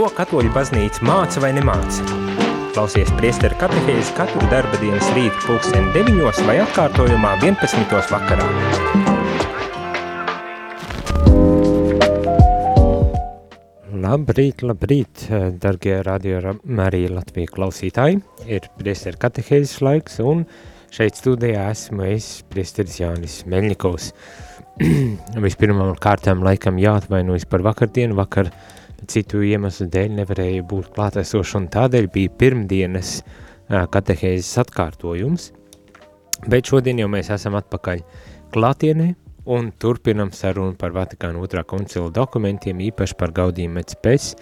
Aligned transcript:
Ko 0.00 0.06
katoļu 0.16 0.48
baznīca 0.54 1.02
māca 1.04 1.42
vai 1.44 1.50
nemāca? 1.52 2.00
Klausies 2.72 3.10
priesteru 3.18 3.58
katehēzi 3.60 4.14
katru 4.16 4.46
darba 4.48 4.78
dienas 4.80 5.10
rītu 5.12 5.42
pulksteni 5.44 5.92
9 5.92 6.40
vai 6.46 6.54
atkārtojumā 6.62 7.34
11. 7.42 7.92
vakarā. 8.08 8.46
Labrīt, 14.06 14.64
labrīt, 14.64 15.26
dargie 15.60 16.00
radio 16.08 16.56
Marija 16.64 17.12
Latvija 17.18 17.52
klausītāji. 17.58 18.22
Ir 18.48 18.72
priesteru 18.80 19.20
katehēzes 19.20 19.84
laiks 19.84 20.16
un 20.24 20.46
šeit 20.96 21.20
studijā 21.20 21.68
esmu 21.76 22.08
es, 22.08 22.38
priesteris 22.48 23.02
Jānis 23.04 23.42
Meļņikovs. 23.44 24.14
Vispirmām 25.44 25.92
kārtām 26.00 26.40
laikam 26.48 26.80
jāatvainojas 26.80 27.50
par 27.52 27.68
vakardienu, 27.68 28.16
vakar 28.24 28.48
citu 29.08 29.40
iemeslu 29.46 29.86
dēļ 29.92 30.18
nevarēja 30.20 30.66
būt 30.68 30.92
klātesoši 30.96 31.56
un 31.60 31.70
tādēļ 31.72 32.10
bija 32.12 32.34
pirmdienas 32.40 33.14
katehēzes 33.70 34.52
atkārtojums, 34.64 35.50
bet 36.50 36.70
šodien 36.70 37.00
jau 37.00 37.08
mēs 37.12 37.30
esam 37.32 37.56
atpakaļ 37.60 38.04
klātienē 38.54 39.12
un 39.50 39.72
turpinam 39.80 40.32
sarunu 40.36 40.76
par 40.78 40.92
Vatikāna 40.94 41.40
otrā 41.40 41.64
koncila 41.64 42.10
dokumentiem, 42.12 42.82
īpaši 42.90 43.16
par 43.18 43.32
Gaudījumu 43.36 43.78
Metspēs 43.78 44.34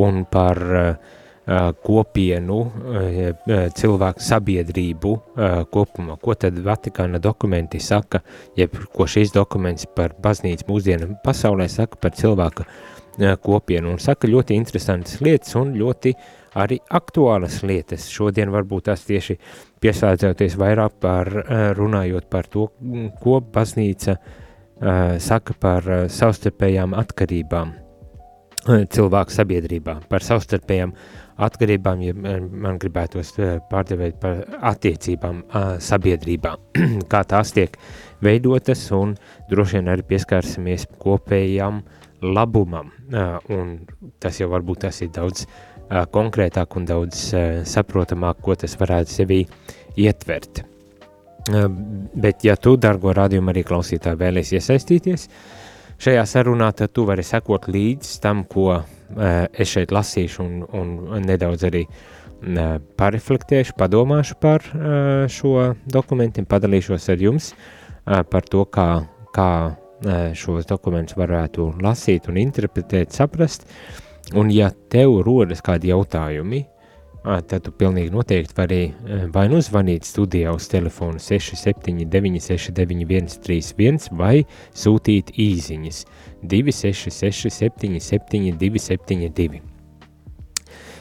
un 0.00 0.24
par 0.30 0.60
uh, 0.60 0.92
kopienu, 1.82 2.58
cilvēku 3.74 4.22
sabiedrību 4.22 5.12
kopumā. 5.72 6.16
Ko 6.22 6.36
tad 6.38 6.58
Vatikāna 6.62 7.18
dokumenti 7.22 7.80
saka, 7.82 8.20
jeb 8.58 8.76
ko 8.94 9.06
šīs 9.08 9.32
dokuments 9.34 9.88
par 9.96 10.14
baznīcu 10.22 10.68
mūsdienu 10.68 11.16
pasaulē 11.24 11.66
saka 11.68 11.98
par 12.00 12.14
cilvēku 12.14 12.66
kopienu, 13.42 13.94
un 13.94 13.98
saka 14.02 14.28
ļoti 14.30 14.56
interesantas 14.58 15.20
lietas 15.24 15.56
un 15.58 15.74
ļoti 15.78 16.14
arī 16.60 16.80
aktuālas 16.90 17.60
lietas. 17.66 18.08
Šodien 18.10 18.50
varbūt 18.54 18.88
tās 18.90 19.04
tieši 19.06 19.36
pieslēdzoties 19.82 20.56
vairāk 20.60 20.96
par, 21.02 21.30
runājot 21.78 22.30
par 22.30 22.48
to, 22.50 22.68
ko 23.22 23.40
baznīca 23.40 24.16
saka 25.20 25.54
par 25.60 25.86
savstarpējām 26.10 26.96
atkarībām 26.96 27.76
cilvēku 28.66 29.32
sabiedrībā, 29.32 29.94
par 30.08 30.24
savstarpējām 30.24 30.92
atkarībām, 31.40 32.02
ja 32.04 32.14
man 32.14 32.76
gribētos 32.80 33.32
pārdevēt 33.70 34.18
par 34.20 34.42
attiecībām 34.72 35.42
sabiedrībā, 35.80 36.54
kā 37.12 37.22
tās 37.28 37.54
tiek 37.56 37.78
veidotas 38.24 38.84
un 38.92 39.14
droši 39.50 39.78
vien 39.78 39.88
arī 39.94 40.04
pieskārsimies 40.12 40.86
kopējām 41.00 41.80
labumam, 42.22 42.90
un 43.50 43.76
tas 44.20 44.40
jau 44.40 44.50
varbūt 44.52 44.84
tas 44.86 45.00
ir 45.04 45.12
daudz 45.14 45.46
konkrētāk 46.14 46.76
un 46.78 46.86
daudz 46.86 47.30
saprotamāk, 47.66 48.42
ko 48.44 48.54
tas 48.54 48.76
varētu 48.78 49.14
sevī 49.14 49.40
ietvert. 49.98 50.62
Bet, 51.50 52.44
ja 52.44 52.54
tu, 52.60 52.76
dargo 52.76 53.14
rādījumu 53.16 53.50
arī 53.50 53.64
klausītāji, 53.66 54.20
vēlies 54.20 54.52
iesaistīties 54.54 55.26
šajā 56.00 56.22
sarunā, 56.28 56.70
tad 56.76 56.92
tu 56.96 57.04
vari 57.08 57.24
sekot 57.26 57.66
līdz 57.72 58.12
tam, 58.22 58.44
ko 58.48 58.82
es 59.52 59.72
šeit 59.72 59.92
lasīšu 59.92 60.44
un, 60.44 60.62
un 61.10 61.26
nedaudz 61.26 61.66
arī 61.68 61.84
pareflektēšu, 63.00 63.74
padomāšu 63.76 64.36
par 64.40 64.64
šo 65.32 65.54
dokumentiem, 65.90 66.46
padalīšos 66.48 67.10
ar 67.12 67.24
jums 67.26 67.52
par 68.04 68.46
to, 68.48 68.64
kā, 68.64 68.88
kā 69.34 69.50
šos 70.34 70.68
dokumentus 70.68 71.18
varētu 71.18 71.72
lasīt 71.82 72.28
un 72.30 72.38
interpretēt, 72.40 73.12
saprast. 73.12 73.66
Un 74.36 74.50
ja 74.54 74.70
tev 74.92 75.20
rodas 75.26 75.62
kādi 75.64 75.90
jautājumi, 75.90 76.64
tad 77.22 77.64
tu 77.64 77.72
pilnīgi 77.76 78.12
noteikti 78.14 78.56
vari 78.56 78.80
vai 79.32 79.46
nu 79.52 79.60
zvanīt 79.60 80.06
studijā 80.08 80.54
uz 80.56 80.68
telefonu 80.72 81.20
679 81.20 82.40
691 82.46 83.40
31 83.44 84.08
vai 84.16 84.44
sūtīt 84.72 85.34
īziņas 85.36 86.04
266 86.42 87.50
77 87.58 88.56
272. 88.60 89.60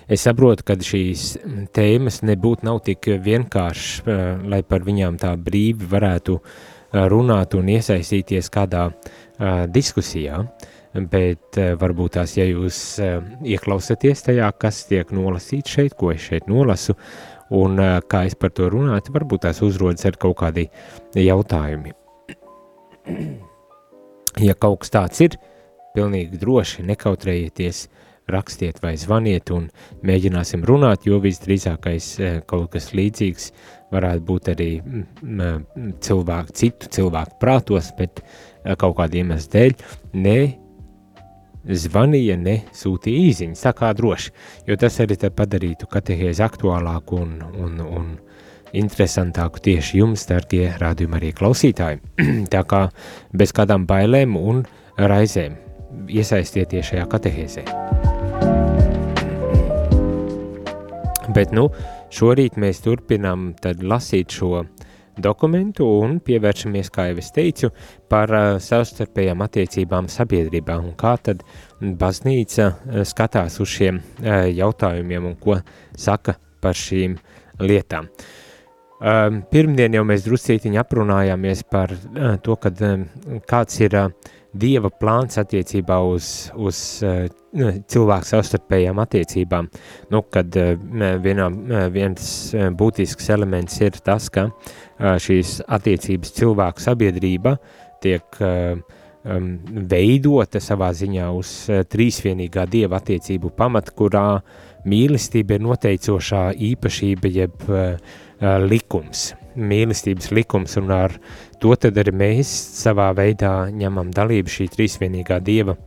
Es 0.10 0.24
saprotu, 0.26 0.66
ka 0.66 0.74
šīs 0.74 1.36
tēmas 1.76 2.24
nebūtu 2.26 2.74
tik 2.84 3.12
vienkāršas, 3.22 4.10
lai 4.50 4.64
par 4.66 4.82
viņām 4.82 5.20
tā 5.22 5.36
brīvi 5.38 5.86
varētu 5.86 6.40
runāt 6.94 7.56
un 7.58 7.70
iesaistīties 7.70 8.50
kādā 8.54 8.90
uh, 8.90 9.66
diskusijā, 9.70 10.42
bet 11.12 11.60
uh, 11.60 11.74
varbūt 11.80 12.16
tās, 12.18 12.36
ja 12.38 12.48
jūs 12.50 12.80
uh, 13.04 13.20
ieklausāties 13.46 14.26
tajā, 14.26 14.50
kas 14.62 14.86
tiek 14.90 15.12
nolasīts 15.16 15.78
šeit, 15.78 15.98
ko 16.00 16.14
es 16.14 16.26
šeit 16.26 16.50
nolasu, 16.50 16.96
un 17.56 17.78
uh, 17.82 18.00
kā 18.10 18.26
es 18.30 18.38
par 18.40 18.54
to 18.58 18.70
runātu, 18.74 19.14
varbūt 19.16 19.46
tās 19.46 19.62
uzrodas 19.66 20.06
ar 20.10 20.18
kaut 20.22 20.40
kādi 20.44 20.70
jautājumi. 21.18 21.96
Ja 24.40 24.54
kaut 24.54 24.84
kas 24.84 24.92
tāds 24.94 25.20
ir, 25.26 25.34
pilnīgi 25.96 26.38
droši 26.40 26.84
nekautrējieties, 26.86 27.80
rakstiet 28.34 28.82
vai 28.84 28.96
zvaniet 29.00 29.52
un 29.56 29.68
mēģināsim 30.06 30.64
runāt, 30.68 31.08
jo 31.10 31.20
visdrīzākais 31.24 32.08
eh, 32.20 32.40
kaut 32.50 32.72
kas 32.76 32.92
līdzīgs 32.98 33.52
varētu 33.94 34.26
būt 34.26 34.50
arī 34.54 34.72
cilvēku, 36.06 36.56
citu 36.56 36.90
cilvēku 36.94 37.40
prātos, 37.42 37.92
bet 37.98 38.24
eh, 38.24 38.76
kaut 38.80 38.98
kāda 39.00 39.22
iemesla 39.22 39.54
dēļ 39.58 39.78
ne 40.26 40.40
zvanīja, 41.70 42.38
ne 42.40 42.56
sūtīja 42.76 43.30
īziņas, 43.30 43.64
tā 43.66 43.74
kā 43.78 43.92
droši, 43.98 44.34
jo 44.70 44.78
tas 44.80 45.00
arī 45.04 45.18
padarītu 45.36 45.90
katehēzi 45.92 46.44
aktuālāku 46.46 47.20
un, 47.20 47.36
un, 47.60 47.80
un 47.84 48.12
interesantāku 48.74 49.62
tieši 49.66 50.02
jums, 50.02 50.28
darbie 50.30 50.70
rādījumi 50.82 51.20
arī 51.20 51.34
klausītāji. 51.38 52.02
Tā 52.54 52.64
kā 52.70 52.86
bez 53.34 53.56
kādām 53.56 53.88
bailēm 53.90 54.38
un 54.40 54.64
raizēm 55.00 55.58
iesaistieties 56.10 56.94
šajā 56.94 57.10
katehēzē. 57.10 57.68
Bet 61.30 61.52
nu, 61.54 61.68
šorīt 62.10 62.56
mēs 62.58 62.80
turpinām 62.82 63.52
lasīt 63.86 64.34
šo 64.34 64.64
dokumentu 65.22 65.86
un 66.00 66.18
pievēršamies, 66.26 66.90
kā 66.94 67.10
jau 67.10 67.20
es 67.22 67.30
teicu, 67.36 67.70
par 68.10 68.34
uh, 68.34 68.58
savstarpējām 68.64 69.44
attiecībām 69.46 70.08
sabiedrībā 70.10 70.80
un 70.82 70.96
kā 70.98 71.14
tad 71.22 71.44
baznīca 71.80 72.70
uh, 72.70 73.02
skatās 73.06 73.60
uz 73.62 73.70
šiem 73.76 74.00
uh, 74.00 74.48
jautājumiem 74.48 75.30
un 75.30 75.36
ko 75.42 75.60
saka 75.98 76.40
par 76.64 76.78
šīm 76.80 77.20
lietām. 77.62 78.10
Um, 79.00 79.44
pirmdien 79.52 79.94
jau 79.96 80.04
mēs 80.08 80.26
drusītiņi 80.26 80.82
aprunājāmies 80.82 81.62
par 81.72 81.94
uh, 81.94 82.34
to, 82.44 82.58
kad, 82.60 82.82
um, 82.84 83.06
kāds 83.48 83.80
ir 83.86 83.96
uh, 83.96 84.34
Dieva 84.50 84.90
plāns 84.90 85.38
attiecībā 85.38 86.00
uz, 86.10 86.50
uz 86.58 86.78
uh, 87.06 87.28
cilvēku 87.90 88.30
savstarpējām 88.32 89.02
attiecībām. 89.04 89.68
Nu, 90.10 90.24
kad 90.26 90.56
uh, 90.58 90.72
vienā, 91.22 91.50
viens 91.94 92.24
uh, 92.56 92.70
būtisks 92.74 93.30
elements 93.36 93.78
ir 93.82 94.00
tas, 94.06 94.30
ka 94.34 94.50
šīs 95.00 95.60
attiecības 95.72 96.34
cilvēku 96.36 96.84
sabiedrība 96.84 97.54
tiek 98.04 98.42
um, 98.44 98.82
veidota 99.92 100.60
savā 100.60 100.90
ziņā 100.98 101.30
uz 101.38 101.54
trīsvienīgā 101.94 102.66
Dieva 102.68 103.00
attiecību 103.00 103.54
pamata, 103.56 103.94
kurā 103.96 104.26
mīlestība 104.90 105.56
ir 105.56 105.64
noteicošā 105.64 106.50
īpašība 106.72 107.32
jeb 107.32 107.64
likums, 108.68 109.30
mīlestības 109.56 110.32
likums, 110.36 110.76
un 110.82 110.92
ar 110.94 111.16
to 111.62 111.76
tad 111.76 111.98
arī 112.02 112.14
mēs 112.16 112.52
savā 112.80 113.10
veidā 113.18 113.70
ņemam 113.74 114.12
dalību 114.16 114.52
šī 114.54 114.70
trīsvienīgā 114.76 115.40
dieva 115.44 115.78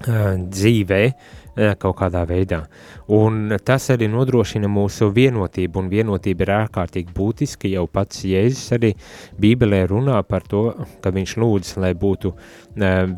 dzīvē, 0.00 1.02
kaut 1.54 1.96
kādā 1.98 2.22
veidā. 2.28 2.62
Un 3.10 3.56
tas 3.64 3.88
arī 3.90 4.08
nodrošina 4.10 4.68
mūsu 4.70 5.10
vienotību, 5.14 5.82
un 5.82 5.90
vienotība 5.90 6.46
ir 6.46 6.52
ārkārtīgi 6.60 7.14
būtiska. 7.16 7.70
Jau 7.70 7.86
pats 7.90 8.24
Jēzus 8.28 8.76
arī 8.76 8.92
Bībelē 9.40 9.84
runā 9.90 10.20
par 10.28 10.46
to, 10.46 10.68
ka 11.02 11.12
viņš 11.14 11.36
lūdz, 11.42 11.72
lai 11.82 11.94
būtu 11.98 12.34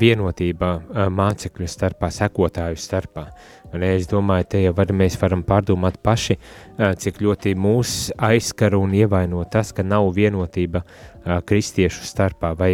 vienotība 0.00 0.74
mācekļu 1.12 1.68
starpā, 1.68 2.10
sekotāju 2.14 2.80
starpā. 2.80 3.26
Un 3.72 3.84
es 3.86 4.04
domāju, 4.08 4.44
te 4.52 4.58
jau 4.60 4.74
var, 4.76 4.90
mēs 4.92 5.14
varam 5.20 5.40
pārdomāt 5.48 5.96
paši, 6.04 6.36
cik 6.76 7.22
ļoti 7.24 7.54
mūs 7.56 8.10
aizskara 8.20 8.76
un 8.76 8.92
ievaino 8.96 9.44
tas, 9.48 9.72
ka 9.72 9.84
nav 9.84 10.10
vienotība 10.12 10.82
kristiešu 11.48 12.04
starpā, 12.04 12.52
vai 12.58 12.72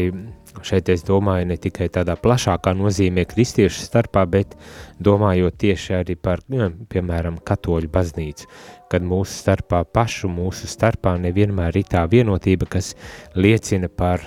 Šeit 0.64 0.88
es 0.92 1.04
domāju 1.06 1.46
ne 1.50 1.56
tikai 1.60 1.88
tādā 1.92 2.16
plašākā 2.18 2.72
nozīmē 2.76 3.24
kristiešu 3.28 3.84
starpā, 3.84 4.24
bet 4.30 4.56
domājot 5.04 5.58
tieši 5.60 5.94
arī 6.00 6.16
par, 6.20 6.42
nu, 6.52 6.70
piemēram, 6.90 7.38
katoļu 7.46 7.90
baznīcu, 7.92 8.48
kad 8.90 9.04
mūsu 9.04 9.36
starpā 9.42 9.84
pašu 9.94 10.30
mūsu 10.32 10.70
starpā 10.70 11.16
nevienmēr 11.20 11.78
ir 11.80 11.88
tā 11.92 12.04
vienotība, 12.10 12.68
kas 12.70 12.94
liecina 13.36 13.88
par, 13.88 14.24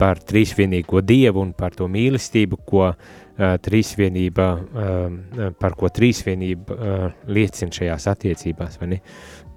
par 0.00 0.22
trīsvienīgo 0.22 1.02
dievu 1.04 1.44
un 1.44 1.52
par 1.56 1.76
to 1.76 1.90
mīlestību, 1.90 2.62
ko 2.66 2.90
trīsvienība, 3.36 4.48
par 5.60 5.76
ko 5.76 5.92
trīsvienība 5.92 7.12
liecina 7.28 7.80
šajās 7.80 8.08
attiecībās, 8.14 8.80
vai 8.80 8.94
ne? 8.94 9.02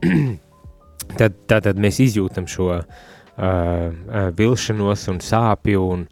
tad, 1.20 1.38
tad, 1.48 1.64
tad 1.70 1.80
mēs 1.80 2.02
izjūtam 2.04 2.48
šo 2.50 2.74
vilšanos 3.40 5.08
un 5.12 5.22
sāpju 5.24 5.86
un, 5.94 6.08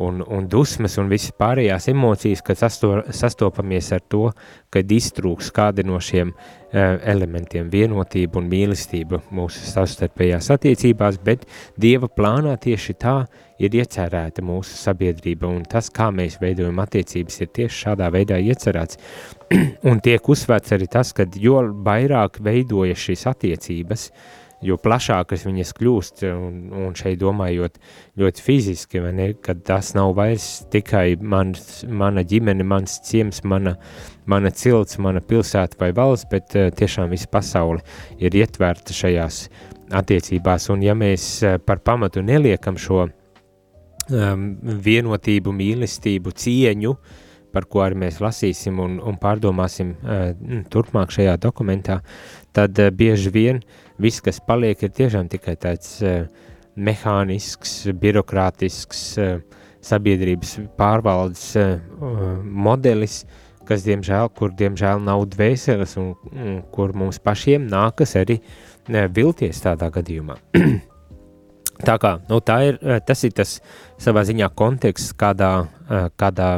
un, 0.00 0.24
un 0.28 0.46
dusmas 0.48 0.96
un 0.96 1.10
visas 1.12 1.34
pārējās 1.36 1.90
emocijas, 1.92 2.40
kad 2.44 2.56
sasto, 2.56 2.94
sastopamies 3.12 3.90
ar 3.92 4.00
to, 4.08 4.30
kad 4.72 4.92
iztrūks 4.96 5.50
kādi 5.52 5.84
no 5.84 6.00
šiem 6.00 6.32
uh, 6.32 6.96
elementiem- 7.12 7.68
vienotība 7.76 8.40
un 8.40 8.48
mīlestība 8.48 9.20
mūsu 9.28 9.66
savstarpējās 9.68 10.50
attiecībās, 10.56 11.20
bet 11.22 11.44
Dieva 11.76 12.08
plānā 12.08 12.56
tieši 12.56 12.96
tā 12.96 13.16
ir 13.58 13.76
iecerēta 13.76 14.40
mūsu 14.40 14.72
sabiedrība, 14.80 15.52
un 15.52 15.64
tas, 15.68 15.90
kā 15.90 16.08
mēs 16.08 16.40
veidojam 16.40 16.80
attiecības, 16.80 17.40
ir 17.40 17.48
tieši 17.48 17.84
šādā 17.84 18.08
veidā 18.10 18.40
iecerēts. 18.40 18.96
un 19.90 20.00
tiek 20.00 20.22
uzsvērts 20.22 20.72
arī 20.72 20.88
tas, 20.88 21.12
ka 21.12 21.28
jo 21.36 21.60
vairāk 21.84 22.40
veidojas 22.40 23.04
šīs 23.04 23.26
attiecības, 23.34 24.08
uh, 24.08 24.40
jo 24.64 24.76
plašākas 24.80 25.44
viņas 25.46 25.72
kļūst, 25.76 26.24
un, 26.30 26.56
un 26.86 26.96
šeit 26.98 27.20
domājot 27.20 27.78
ļoti 28.20 28.44
fiziski, 28.44 29.02
ne, 29.14 29.30
kad 29.42 29.62
tas 29.66 29.92
nav 29.96 30.12
vairs 30.18 30.66
tikai 30.72 31.14
mans, 31.20 31.82
mana 31.88 32.24
ģimene, 32.26 32.66
mans 32.66 32.98
ciems, 33.06 33.42
mana, 33.48 33.76
mana 34.30 34.52
cilts, 34.52 34.98
mana 35.00 35.22
pilsēta 35.24 35.80
vai 35.80 35.92
valsts, 35.96 36.28
bet 36.32 36.56
uh, 36.58 36.68
tiešām 36.76 37.12
visa 37.12 37.30
pasaule 37.32 37.80
ir 38.20 38.36
ietverta 38.36 38.96
šajās 38.96 39.46
attiecībās, 39.96 40.68
un 40.74 40.84
ja 40.84 40.96
mēs 40.98 41.30
uh, 41.46 41.56
par 41.64 41.80
pamatu 41.86 42.22
neliekam 42.24 42.78
šo 42.80 43.06
um, 43.06 44.46
vienotību, 44.60 45.56
mīlestību, 45.56 46.36
cieņu, 46.36 46.94
par 47.52 47.66
ko 47.70 47.84
arī 47.84 47.98
mēs 48.04 48.20
lasīsim 48.22 48.80
un, 48.82 48.98
un 49.04 49.18
pārdomāsim 49.20 49.94
turpmāk 50.72 51.14
šajā 51.14 51.36
dokumentā, 51.42 52.00
tad 52.56 52.78
bieži 52.96 53.32
vien 53.34 53.62
viss, 54.00 54.22
kas 54.24 54.40
paliek, 54.46 54.82
ir 54.82 54.94
tiešām 54.96 55.30
tikai 55.32 55.56
tāds 55.60 55.98
mehānisks, 56.80 57.90
birokrātisks 58.00 59.04
sabiedrības 59.84 60.58
pārvaldes 60.78 61.46
modelis, 62.44 63.24
kas, 63.68 63.84
diemžēl, 63.86 64.30
kur 64.36 64.54
diemžēl 64.56 65.02
nav 65.04 65.26
dvēseles 65.30 65.96
un, 66.00 66.14
un 66.34 66.62
kur 66.74 66.94
mums 66.96 67.20
pašiem 67.22 67.68
nākas 67.70 68.16
arī 68.18 68.40
vilties 69.14 69.62
tādā 69.66 69.90
gadījumā. 69.94 70.40
Tā 71.86 71.96
kā, 72.02 72.16
nu, 72.28 72.40
tā 72.44 72.58
ir, 72.68 72.80
tas 73.06 73.24
ir 73.24 73.32
tas 73.36 73.56
savā 74.00 74.26
ziņā 74.28 74.50
konteksts, 74.58 75.14
kādā, 75.16 75.52
kādā 76.20 76.52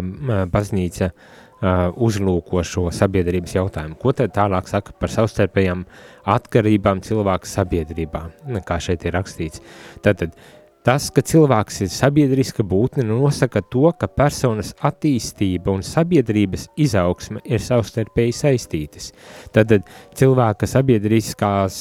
baznīca 0.50 1.10
uh, 1.12 1.30
Uh, 1.62 1.92
uzlūko 2.02 2.58
šo 2.66 2.88
sabiedrības 2.90 3.52
jautājumu. 3.54 3.94
Ko 3.94 4.10
tad 4.18 4.32
tālāk 4.34 4.66
saka 4.66 4.90
par 4.98 5.12
savstarpējām 5.14 5.84
atkarībām 6.26 6.98
cilvēku 7.06 7.46
sabiedrībā, 7.46 8.22
kā 8.66 8.80
šeit 8.82 9.06
ir 9.06 9.14
rakstīts? 9.14 9.62
Tātad 10.02 10.34
tas, 10.82 11.06
ka 11.14 11.22
cilvēks 11.22 11.84
ir 11.84 11.92
sabiedriska 11.94 12.66
būtne, 12.66 13.06
nosaka 13.06 13.62
to, 13.62 13.84
ka 13.94 14.10
personas 14.10 14.72
attīstība 14.82 15.70
un 15.70 15.86
sabiedrības 15.86 16.66
izaugsme 16.82 17.44
ir 17.46 17.62
savstarpēji 17.62 18.34
saistītas. 18.40 19.12
Tātad 19.54 19.86
cilvēka 20.18 20.66
sabiedriskās, 20.66 21.76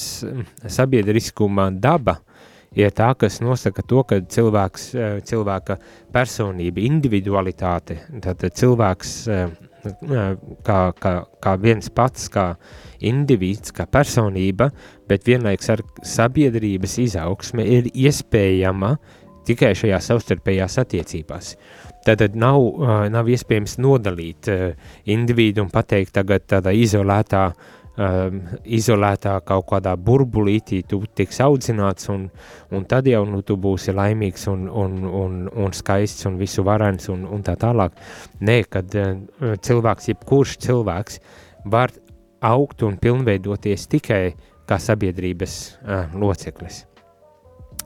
sabiedriskuma 0.78 1.72
daba 1.74 2.20
ir 2.76 2.94
tā, 2.96 3.12
kas 3.20 3.42
nosaka 3.44 3.84
to, 3.84 4.04
ka 4.08 4.22
cilvēks, 4.32 4.92
cilvēka 5.28 5.78
personība, 6.14 6.84
individualitāte, 6.88 7.98
tātad 8.24 8.56
cilvēks 8.56 9.16
kā, 10.64 10.80
kā, 11.02 11.14
kā 11.44 11.56
viens 11.60 11.92
pats, 11.92 12.30
kā 12.32 12.54
indivīds, 13.04 13.74
kā 13.76 13.88
personība, 13.92 14.70
bet 15.10 15.28
vienlaiks 15.28 15.72
ar 15.74 15.84
sabiedrības 16.06 17.00
izaugsme 17.04 17.66
ir 17.68 17.92
iespējama 17.92 18.96
tikai 19.48 19.74
šajā 19.76 20.00
savstarpējās 20.06 20.78
attiecībās. 20.84 21.56
Tātad 22.06 22.38
nav, 22.40 22.62
nav 23.14 23.28
iespējams 23.30 23.76
nodalīt 23.82 24.48
individu 25.12 25.66
un 25.66 25.70
pateikt 25.74 26.16
tagad 26.16 26.48
tādā 26.50 26.72
izolētā 26.74 27.44
uh, 27.52 27.81
um, 27.98 28.42
izolētā 28.64 29.38
kaut 29.48 29.68
kādā 29.72 29.96
burbulītī, 29.98 30.82
tu 30.88 31.02
tiks 31.16 31.42
audzināts, 31.44 32.10
un, 32.14 32.28
un 32.72 32.86
tad 32.90 33.10
jau 33.10 33.24
nu, 33.30 33.42
tu 33.46 33.58
būsi 33.62 33.96
laimīgs 33.96 34.48
un, 34.52 34.68
un, 34.68 35.02
un, 35.06 35.42
un 35.50 35.76
skaists 35.76 36.28
un 36.30 36.38
visu 36.42 36.66
varens 36.68 37.10
un, 37.14 37.26
un 37.26 37.44
tā 37.46 37.58
tālāk. 37.60 37.98
Nē, 38.42 38.62
kad 38.72 38.96
uh, 39.00 39.18
cilvēks, 39.64 40.12
jebkurš 40.14 40.58
cilvēks, 40.68 41.20
var 41.72 41.94
augt 42.42 42.86
un 42.88 42.98
pilnveidoties 43.02 43.90
tikai 43.92 44.24
kā 44.70 44.80
sabiedrības 44.82 45.60
uh, 45.82 46.16
loceklis. 46.18 46.86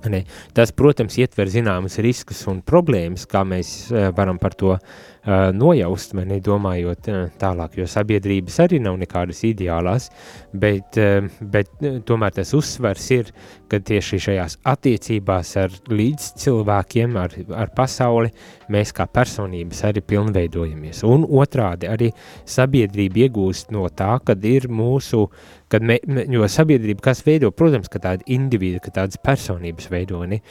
Ne. 0.06 0.20
Tas, 0.54 0.70
protams, 0.76 1.16
ietver 1.18 1.50
zināmas 1.50 1.96
riskus 2.04 2.44
un 2.52 2.60
problēmas, 2.62 3.24
kā 3.26 3.42
mēs 3.48 3.72
uh, 3.90 4.12
varam 4.14 4.38
par 4.38 4.54
to 4.54 4.76
uh, 4.76 5.15
nojaust, 5.26 6.14
vai 6.18 6.26
nedomājot 6.30 7.10
tālāk, 7.42 7.80
jo 7.80 7.88
sabiedrības 7.90 8.60
arī 8.66 8.80
nav 8.84 9.00
nekādas 9.02 9.42
ideālās, 9.48 10.10
bet, 10.54 11.00
bet 11.42 11.72
tomēr 12.06 12.36
tas 12.36 12.54
uzsvers 12.58 13.10
ir, 13.16 13.32
ka 13.72 13.80
tieši 13.82 14.20
šajās 14.28 14.60
attiecībās 14.70 15.56
ar 15.58 15.74
līdz 15.90 16.28
cilvēkiem, 16.44 17.18
ar, 17.18 17.34
ar 17.58 17.74
pasauli, 17.76 18.30
mēs 18.72 18.94
kā 18.96 19.08
personības 19.10 19.82
arī 19.90 20.04
pilnveidojamies. 20.06 21.02
Un 21.10 21.26
otrādi 21.26 21.90
arī 21.90 22.12
sabiedrība 22.46 23.26
iegūst 23.26 23.74
no 23.76 23.88
tā, 23.90 24.14
kad 24.26 24.46
ir 24.46 24.70
mūsu, 24.70 25.26
kad 25.72 25.86
me, 25.86 25.98
jo 26.32 26.46
sabiedrība, 26.50 27.08
kas 27.10 27.26
veido, 27.26 27.52
protams, 27.52 27.90
ka 27.92 28.02
tāda 28.04 28.26
individa, 28.32 28.84
ka 28.84 28.94
tādas 29.02 29.22
personības 29.22 29.90
veido, 29.90 30.22
ne? 30.30 30.44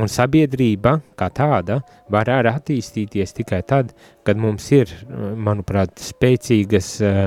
Un 0.00 0.10
sabiedrība 0.10 0.96
kā 1.18 1.28
tāda 1.34 1.78
var 2.12 2.28
arī 2.32 2.50
attīstīties 2.50 3.34
tikai 3.36 3.60
tad, 3.66 3.92
kad 4.26 4.40
mums 4.40 4.66
ir, 4.74 4.90
manuprāt, 5.36 5.98
spēcīgas 6.02 6.88
uh, 7.04 7.20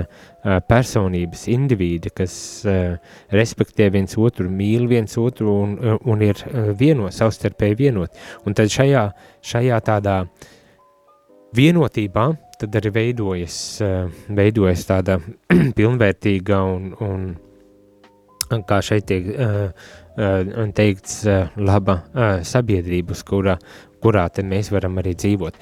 personības, 0.68 1.46
indivīdi, 1.54 2.12
kas 2.18 2.36
uh, 2.68 2.98
respektē 3.36 3.90
viens 3.94 4.18
otru, 4.20 4.50
mīl 4.52 4.88
viens 4.90 5.18
otru 5.22 5.54
un, 5.64 5.78
un 5.98 6.26
ir 6.26 6.44
vienot, 6.80 7.16
savstarpēji 7.16 7.80
vienot. 7.86 8.22
Un 8.46 8.58
tad 8.58 8.74
šajā, 8.74 9.08
šajā 9.46 9.82
tādā 9.88 10.20
vienotībā 11.58 12.30
tad 12.58 12.74
arī 12.80 12.90
veidojas, 12.94 13.58
veidojas 14.34 14.88
tāda 14.90 15.20
pilnvērtīga 15.78 16.62
un, 16.66 16.90
un 17.06 17.28
kā 18.68 18.80
šeit 18.86 19.08
tiek 19.10 19.28
uh, 19.34 19.70
un 20.18 20.72
teikts 20.74 21.22
laba 21.62 22.00
sabiedrība, 22.46 23.14
uz 23.14 23.24
kura, 23.28 23.58
kurā 24.02 24.28
mēs 24.44 24.72
varam 24.74 24.98
arī 25.02 25.14
dzīvot. 25.18 25.60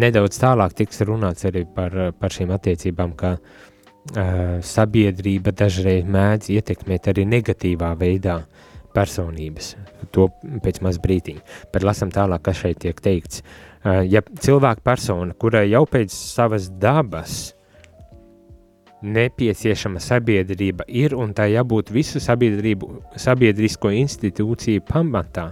Nedaudz 0.00 0.40
tālāk 0.40 0.76
tiks 0.78 1.02
runāts 1.08 1.44
arī 1.48 1.66
par, 1.74 1.96
par 2.16 2.32
šīm 2.32 2.54
attiecībām, 2.56 3.12
ka 3.16 3.36
sabiedrība 4.64 5.52
dažreiz 5.52 6.08
mēdz 6.08 6.48
ietekmēt 6.56 7.10
arī 7.12 7.26
negatīvā 7.28 7.92
veidā 8.00 8.40
personības. 8.96 9.74
To 10.16 10.30
pēc 10.64 10.80
maz 10.82 10.98
brītiņa. 10.98 11.44
Bet 11.72 11.84
lasam 11.86 12.10
tālāk, 12.10 12.42
kas 12.48 12.62
šeit 12.64 12.80
tiek 12.82 12.98
teikts. 13.00 13.44
Ja 13.84 14.24
cilvēka 14.24 14.82
persona, 14.84 15.36
kurai 15.38 15.68
jau 15.70 15.84
pēc 15.88 16.12
savas 16.12 16.68
dabas 16.80 17.54
nepieciešama 19.02 20.00
sabiedrība 20.02 20.84
ir 20.88 21.14
un 21.16 21.32
tā 21.36 21.48
jābūt 21.50 21.90
visu 21.94 22.20
sabiedrisko 22.20 23.92
institūciju 23.96 24.84
pamatā, 24.88 25.50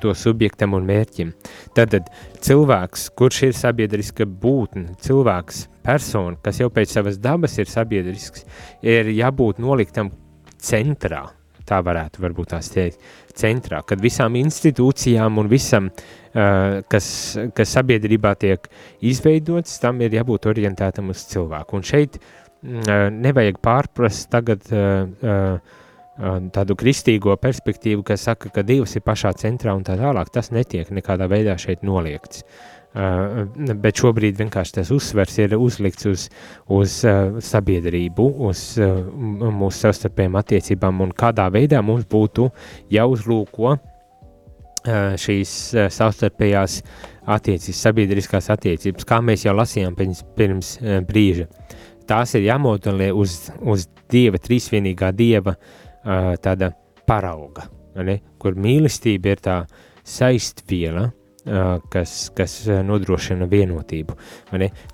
to 0.00 0.14
subjektam 0.16 0.74
un 0.76 0.86
mērķim. 0.88 1.32
Tad 1.76 1.96
cilvēks, 2.40 3.10
kurš 3.16 3.42
ir 3.50 3.56
sabiedriska 3.56 4.24
būtne, 4.24 4.96
cilvēks, 5.04 5.66
persona, 5.84 6.38
kas 6.44 6.60
jau 6.62 6.70
pēc 6.72 6.96
savas 6.96 7.20
dabas 7.20 7.58
ir 7.60 7.68
sabiedrisks, 7.70 8.46
ir 8.82 9.12
jābūt 9.12 9.60
noliktam 9.62 10.12
centrā. 10.60 11.26
Tā 11.70 11.78
varētu 11.86 12.22
varbūt 12.24 12.48
tās 12.50 12.66
teikt, 12.72 12.98
centrā, 13.36 13.78
kad 13.86 14.00
visām 14.02 14.34
institūcijām 14.40 15.36
un 15.38 15.46
visam, 15.52 15.90
kas, 16.34 17.06
kas 17.54 17.74
sabiedrībā 17.76 18.32
tiek 18.40 18.66
izveidots, 19.06 19.76
tam 19.78 20.00
ir 20.02 20.16
jābūt 20.16 20.48
orientētam 20.50 21.12
uz 21.14 21.22
cilvēku. 21.30 21.78
Un 21.78 21.86
šeit 21.86 22.18
nevajag 22.62 23.60
pārprast 23.64 24.30
tagad 24.32 24.66
tādu 26.52 26.76
kristīgo 26.76 27.36
perspektīvu, 27.40 28.02
kas 28.04 28.26
saka, 28.28 28.50
ka 28.52 28.64
Dievs 28.66 28.96
ir 28.98 29.04
pašā 29.06 29.32
centrā 29.40 29.72
un 29.76 29.86
tā 29.86 29.96
tālāk. 29.96 30.28
Tas 30.34 30.50
netiek 30.52 30.90
nekādā 30.92 31.28
veidā 31.30 31.56
šeit 31.58 31.86
noliegts. 31.86 32.44
Uh, 32.90 33.44
bet 33.78 34.00
šobrīd 34.02 34.34
vienkārši 34.40 34.80
tas 34.80 34.88
uzsvers 34.90 35.36
ir 35.38 35.52
uzlikts 35.54 36.08
uz, 36.10 36.24
uz 36.74 36.96
uh, 37.06 37.36
sabiedrību, 37.38 38.24
uz 38.48 38.64
uh, 38.82 38.96
mūsu 39.14 39.84
savstarpējām 39.84 40.34
attiecībām 40.40 41.04
un 41.04 41.12
kādā 41.14 41.46
veidā 41.54 41.84
mums 41.86 42.08
būtu 42.10 42.48
jāuzlūko 42.90 43.76
šīs 45.20 45.50
savstarpējās 45.92 46.78
attiecības, 47.28 47.80
sabiedriskās 47.84 48.46
attiecības, 48.54 49.04
kā 49.04 49.18
mēs 49.20 49.44
jau 49.44 49.52
lasījām 49.52 49.92
pirms, 49.98 50.22
pirms 50.38 50.70
brīža. 51.04 51.44
Tās 52.10 52.34
ir 52.34 52.48
jāmodelē 52.48 53.12
uz, 53.14 53.36
uz 53.62 53.86
Dieva, 54.10 54.40
trīsvienīgā 54.42 55.12
Dieva 55.14 55.54
tāda 56.42 56.72
parauga, 57.06 57.68
ne? 58.02 58.18
kur 58.40 58.56
mīlestība 58.58 59.34
ir 59.34 59.42
tā 59.44 59.56
saistviela, 60.06 61.10
kas, 61.92 62.14
kas 62.36 62.54
nodrošina 62.84 63.46
vienotību. 63.50 64.16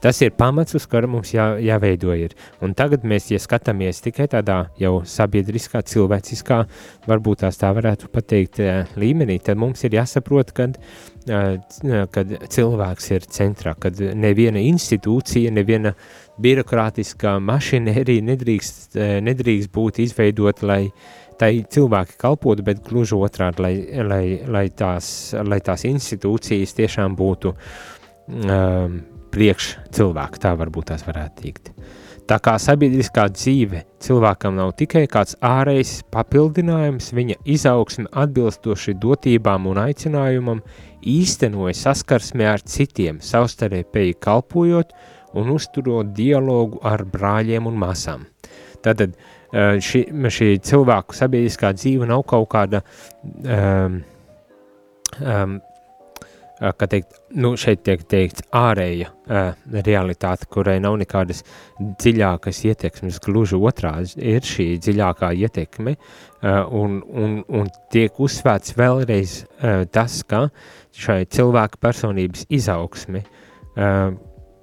Tas 0.02 0.20
ir 0.22 0.34
pamats, 0.38 0.76
uz 0.78 0.86
kura 0.90 1.08
mums 1.10 1.32
jā, 1.34 1.48
jāveido 1.62 2.14
ir. 2.16 2.36
Un 2.64 2.74
tagad 2.78 3.06
mēs, 3.08 3.30
ja 3.32 3.40
skatāmies 3.42 4.02
tikai 4.04 4.28
tādā 4.32 4.60
jau 4.80 5.00
sabiedriskā, 5.06 5.82
cilvēciskā, 5.86 6.62
varbūt 7.08 7.46
tā 7.56 7.72
varētu 7.76 8.10
pateikt 8.12 8.62
līmenī, 8.98 9.40
tad 9.42 9.58
mums 9.60 9.82
ir 9.86 9.98
jāsaprot, 9.98 10.54
kad, 10.56 10.78
kad 11.26 12.36
cilvēks 12.54 13.10
ir 13.16 13.28
centrā, 13.38 13.74
kad 13.80 13.98
neviena 13.98 14.62
institūcija, 14.62 15.52
neviena 15.54 15.96
birokrātiskā 16.42 17.38
mašinērija 17.42 18.24
nedrīkst, 18.30 18.98
nedrīkst 19.24 19.72
būt 19.72 20.02
izveidota, 20.04 20.66
lai 20.68 20.82
tai 21.40 21.50
cilvēki 21.72 22.16
kalpotu, 22.20 22.64
bet 22.66 22.82
gluži 22.86 23.16
otrādi, 23.18 23.62
lai, 23.62 23.74
lai, 24.06 24.24
lai, 24.48 24.66
tās, 24.74 25.34
lai 25.44 25.60
tās 25.64 25.84
institūcijas 25.88 26.74
tiešām 26.78 27.16
būtu 27.18 27.52
um, 27.52 28.98
priekš 29.34 29.70
cilvēku, 29.96 30.40
tā 30.42 30.54
varbūt 30.56 30.92
tās 30.92 31.06
varētu 31.06 31.42
teikt. 31.42 31.72
Tā 32.26 32.40
kā 32.42 32.56
sabiedriskā 32.58 33.28
dzīve 33.30 33.84
cilvēkam 34.02 34.56
nav 34.58 34.72
tikai 34.80 35.04
kāds 35.10 35.36
ārējs 35.46 36.00
papildinājums, 36.10 37.12
viņa 37.14 37.36
izaugsme 37.54 38.10
atbilstoši 38.10 38.96
dotībām 38.98 39.68
un 39.70 39.78
aicinājumam 39.84 40.64
īstenoja 41.06 41.76
saskarsmē 41.78 42.48
ar 42.56 42.64
citiem, 42.66 43.20
savstarpēji 43.22 44.18
kalpojot 44.18 44.90
un 45.38 45.54
uzturot 45.54 46.10
dialogu 46.16 46.82
ar 46.82 47.06
brāļiem 47.06 47.70
un 47.70 47.78
māsām. 47.78 48.26
Tātad 48.82 49.14
uh, 49.14 49.35
šī, 49.56 50.02
šī 50.32 50.50
cilvēku 50.64 51.16
sabiedriskā 51.16 51.72
dzīve 51.76 52.08
nav 52.08 52.24
kaut 52.28 52.48
kāda, 52.52 52.82
um, 53.46 54.02
um, 55.20 55.56
kā 56.56 56.88
teikt, 56.88 57.18
nu 57.36 57.52
šeit 57.60 57.82
tiek 57.86 58.02
teikts 58.08 58.44
ārēja 58.56 59.10
uh, 59.10 59.50
realitāte, 59.86 60.48
kurai 60.52 60.78
nav 60.82 60.98
nekādas 61.00 61.42
dziļākas 61.80 62.62
ietekmes, 62.70 63.20
gluži 63.24 63.60
otrādi 63.60 64.16
ir 64.34 64.44
šī 64.44 64.68
dziļākā 64.84 65.32
ietekme, 65.46 65.96
uh, 65.96 66.62
un, 66.72 67.00
un, 67.06 67.40
un 67.48 67.72
tiek 67.92 68.20
uzsvērts 68.20 68.76
vēlreiz 68.76 69.38
uh, 69.44 69.84
tas, 69.92 70.22
ka 70.28 70.48
šai 70.96 71.22
cilvēka 71.32 71.80
personības 71.80 72.48
izaugsme 72.48 73.22
uh, 73.22 74.12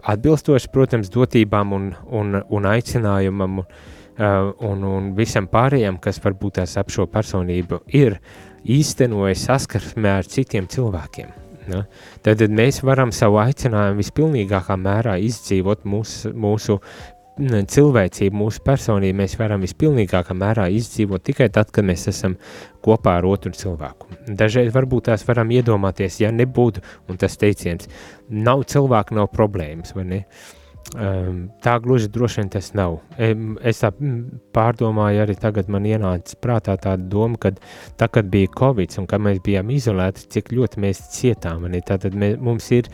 atbilstoši, 0.04 0.70
protams, 0.74 1.12
dotībām 1.14 1.74
un, 1.78 1.92
un, 2.12 2.40
un 2.50 2.72
aicinājumam 2.74 3.62
un, 3.64 3.68
un, 4.18 4.84
un 4.84 5.14
visam 5.18 5.48
pārējiem, 5.50 5.98
kas 6.02 6.22
varbūt 6.24 6.60
tās 6.60 6.76
ap 6.78 6.92
šo 6.94 7.08
personību 7.10 7.84
ir, 7.98 8.20
īstenojis 8.64 9.48
saskarsmē 9.48 10.20
ar 10.20 10.30
citiem 10.30 10.68
cilvēkiem. 10.72 11.32
Ja? 11.72 11.86
Tad, 12.22 12.38
tad 12.42 12.54
mēs 12.54 12.82
varam 12.84 13.12
savu 13.16 13.40
aicinājumu 13.44 14.04
vispilnīgākā 14.04 14.78
mērā 14.80 15.18
izdzīvot 15.24 15.84
mūsu, 15.88 16.34
mūsu 16.36 16.80
cilvēcību, 17.40 18.38
mūsu 18.38 18.62
personību 18.62 19.18
mēs 19.24 19.38
varam 19.40 19.64
vispilnīgākā 19.66 20.36
mērā 20.38 20.68
izdzīvot 20.70 21.24
tikai 21.26 21.50
tad, 21.50 21.72
kad 21.74 21.88
mēs 21.88 22.06
esam 22.12 22.36
kopā 22.86 23.18
ar 23.18 23.26
otru 23.26 23.56
cilvēku. 23.58 24.12
Dažreiz 24.28 24.70
varbūt 24.76 25.10
tās 25.10 25.26
varam 25.26 25.50
iedomāties, 25.56 26.20
ja 26.22 26.30
nebūtu, 26.32 26.84
un 27.10 27.18
tas 27.18 27.40
teiciens, 27.42 27.90
nav 28.30 28.68
cilvēku, 28.70 29.18
nav 29.18 29.32
problēmas, 29.34 29.96
vai 29.98 30.06
ne? 30.12 30.22
Uh, 30.28 30.63
tā 30.92 31.74
gluži 31.82 32.10
droši 32.12 32.42
vien 32.42 32.50
tas 32.54 32.70
nav. 32.78 33.00
Es 33.66 33.82
tā 33.82 33.90
pārdomāju, 34.56 35.24
arī 35.24 35.36
tagad 35.40 35.70
man 35.72 35.88
ienāca 35.90 36.38
prātā 36.44 36.76
tāda 36.78 37.08
doma, 37.10 37.40
ka 37.40 37.54
tā, 37.98 38.10
kad 38.12 38.30
bija 38.30 38.52
Covid 38.60 39.00
un 39.02 39.08
kad 39.10 39.24
mēs 39.24 39.42
bijām 39.46 39.72
izolēti, 39.74 40.28
cik 40.36 40.54
ļoti 40.54 40.84
mēs 40.84 41.02
cietām. 41.16 41.66
Tātad 41.88 42.16
mē, 42.18 42.36
mums 42.42 42.70
ir 42.76 42.90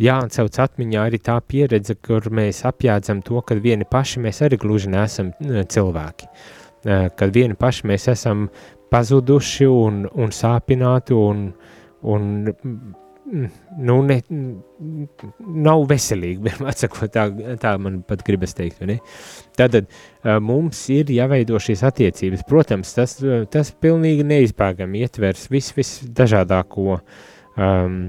jāatcauc 0.00 0.60
atmiņā 0.66 1.06
arī 1.08 1.20
tā 1.24 1.38
pieredze, 1.40 1.96
kur 1.98 2.30
mēs 2.32 2.62
apjēdzam 2.68 3.24
to, 3.26 3.42
ka 3.42 3.58
vieni 3.58 3.88
paši 3.88 4.22
mēs 4.24 4.42
arī 4.46 4.60
gluži 4.60 4.92
neesam 4.92 5.32
cilvēki. 5.40 6.30
Kad 7.16 7.34
vieni 7.34 7.58
paši 7.60 7.88
mēs 7.90 8.08
esam 8.14 8.48
pazuduši 8.90 9.66
un, 9.68 10.04
un 10.18 10.32
sāpināti 10.34 11.14
un, 11.14 11.50
un 12.02 12.30
nu, 13.30 13.96
ne, 14.06 14.18
nav 15.40 15.84
veselīgi, 15.90 16.42
vienmēr 16.48 16.78
sakot, 16.78 17.10
tā, 17.14 17.26
tā 17.62 17.74
man 17.82 18.00
pat 18.06 18.24
gribas 18.26 18.56
teikt? 18.58 18.82
Tātad 19.58 19.90
mums 20.44 20.82
ir 20.92 21.12
jāveido 21.14 21.60
šīs 21.62 21.84
attiecības. 21.90 22.46
Protams, 22.48 22.94
tas, 22.96 23.18
tas 23.52 23.74
pilnīgi 23.82 24.26
neizbēgami 24.26 25.04
ietvers 25.06 25.46
vis, 25.52 25.70
visdažādāko 25.76 26.98
um, 26.98 28.02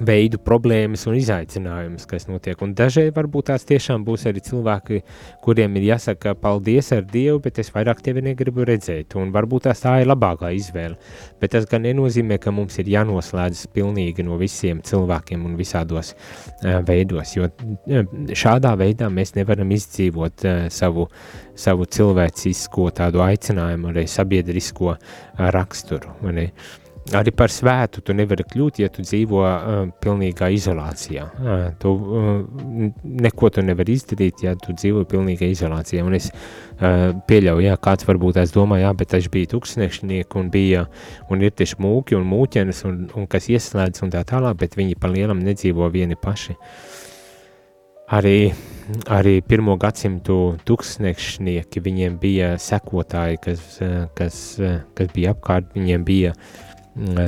veidu 0.00 0.40
problēmas 0.42 1.04
un 1.08 1.16
izaicinājumus, 1.18 2.06
kas 2.08 2.26
notiek. 2.28 2.60
Un 2.64 2.72
dažreiz 2.76 3.12
varbūt 3.16 3.50
tās 3.50 3.66
tiešām 3.68 4.04
būs 4.06 4.26
arī 4.30 4.42
cilvēki, 4.44 5.02
kuriem 5.44 5.76
ir 5.78 5.90
jāsaka 5.90 6.34
paldies 6.40 6.90
ar 6.96 7.04
Dievu, 7.10 7.40
bet 7.44 7.60
es 7.62 7.72
vairāk 7.74 8.02
tevi 8.04 8.24
negribu 8.24 8.64
redzēt. 8.68 9.16
Un 9.20 9.32
varbūt 9.34 9.68
tās 9.68 9.84
tā 9.84 9.98
ir 10.00 10.10
labākā 10.10 10.52
izvēle. 10.56 10.96
Bet 11.40 11.54
tas 11.56 11.68
gan 11.70 11.84
nenozīmē, 11.86 12.40
ka 12.40 12.52
mums 12.54 12.78
ir 12.80 12.90
jānoslēdzas 12.94 13.70
pilnīgi 13.74 14.24
no 14.26 14.38
visiem 14.40 14.82
cilvēkiem 14.86 15.44
un 15.46 15.56
visādos 15.60 16.14
uh, 16.14 16.80
veidos, 16.86 17.36
jo 17.36 17.48
uh, 17.50 18.12
šādā 18.36 18.74
veidā 18.80 19.10
mēs 19.12 19.34
nevaram 19.36 19.72
izdzīvot 19.76 20.46
uh, 20.46 20.60
savu, 20.72 21.08
savu 21.58 21.88
cilvēcisko 21.88 22.90
tādu 22.96 23.24
aicinājumu, 23.24 23.92
arī 23.92 24.06
sabiedrisko 24.08 24.94
uh, 24.94 25.00
raksturu. 25.54 26.16
Ne? 26.30 26.50
Arī 27.10 27.32
par 27.34 27.50
svētu 27.50 28.04
tu 28.06 28.14
nevari 28.14 28.44
kļūt, 28.46 28.78
ja 28.84 28.88
tu 28.92 29.02
dzīvo 29.02 29.40
uh, 29.42 29.78
pilnīgā 30.02 30.46
izolācijā. 30.54 31.24
Uh, 31.40 31.64
tu 31.82 31.90
uh, 31.96 32.28
neko 33.02 33.50
tu 33.50 33.64
nevari 33.66 33.96
izdarīt, 33.98 34.44
ja 34.46 34.54
tu 34.54 34.76
dzīvo 34.76 35.02
pilnīgā 35.10 35.48
izolācijā. 35.50 36.04
Un 36.06 36.14
es 36.20 36.28
uh, 36.30 37.10
pieļauju, 37.26 37.66
jā, 37.66 37.74
kāds 37.82 38.06
varbūt 38.06 38.38
es 38.44 38.54
domāju, 38.54 38.86
jā, 38.86 38.94
bet 39.02 39.10
taču 39.16 39.34
bija 39.34 39.50
tūkstnieki 39.56 40.38
un 40.38 40.54
bija, 40.54 40.86
un 41.34 41.42
ir 41.42 41.54
tieši 41.58 41.80
mūki 41.82 42.18
un 42.18 42.30
mūķenes, 42.30 42.86
un, 42.86 43.02
un 43.18 43.28
kas 43.30 43.50
ieslēdz 43.50 44.06
un 44.06 44.14
tā 44.14 44.22
tālāk, 44.30 44.60
bet 44.62 44.78
viņi 44.78 44.98
pa 45.00 45.10
lielam 45.10 45.42
nedzīvo 45.42 45.90
vieni 45.90 46.18
paši. 46.20 46.58
Arī, 48.10 48.50
arī 49.14 49.36
pirmo 49.46 49.76
gadsimtu 49.78 50.36
tūkstnieki, 50.66 51.82
viņiem 51.84 52.16
bija 52.18 52.56
sekotāji, 52.58 53.38
kas, 53.44 53.76
kas, 54.18 54.40
kas 54.98 55.12
bija 55.14 55.30
apkārt, 55.36 55.68
viņiem 55.76 56.06
bija 56.06 56.32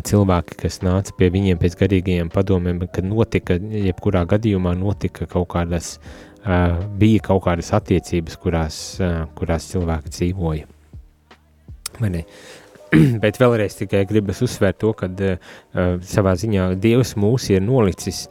cilvēki, 0.09 0.59
kas 0.65 0.81
nāca 0.85 1.15
pie 1.17 1.31
viņiem 1.33 1.61
pēc 1.61 1.77
garīgajiem 1.81 2.33
padomiem, 2.33 2.83
kad 2.93 3.07
notika, 3.09 3.57
jebkurā 3.57 4.25
gadījumā 4.29 4.75
notika 4.79 5.27
kaut 5.31 5.49
kādas, 5.55 5.95
bija 6.99 7.23
kaut 7.25 7.45
kādas 7.47 7.73
attiecības, 7.79 8.37
kurās, 8.43 8.81
kurās 9.39 9.71
cilvēki 9.73 10.13
dzīvoja. 10.17 10.67
Bet 13.23 13.39
vēlreiz 13.41 13.77
tikai 13.79 14.03
gribas 14.09 14.43
uzsvērt 14.45 14.83
to, 14.83 14.93
ka 14.97 15.09
uh, 15.09 15.37
savā 16.05 16.35
ziņā 16.37 16.73
Dievs 16.81 17.15
mūs 17.21 17.49
ir 17.53 17.63
nolicis 17.65 18.27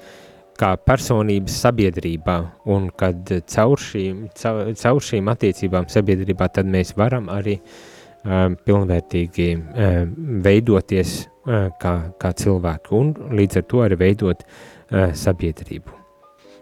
kā 0.62 0.76
personības 0.78 1.56
sabiedrībā, 1.64 2.36
un 2.70 2.92
kad 2.98 3.32
caur 3.50 3.82
šīm, 3.82 4.28
caur, 4.38 4.70
caur 4.78 5.02
šīm 5.02 5.32
attiecībām 5.34 5.90
sabiedrībā, 5.90 6.52
tad 6.54 6.70
mēs 6.70 6.94
varam 7.00 7.32
arī 7.34 7.58
uh, 7.58 8.52
pilnvērtīgi 8.68 9.50
uh, 9.58 10.04
veidoties 10.46 11.16
kā, 11.46 11.96
kā 12.22 12.36
cilvēki 12.38 12.94
un 12.98 13.16
līdz 13.38 13.62
ar 13.62 13.66
to 13.72 13.82
arī 13.86 13.98
veidot 14.04 14.46
sabiedrību. 14.92 16.02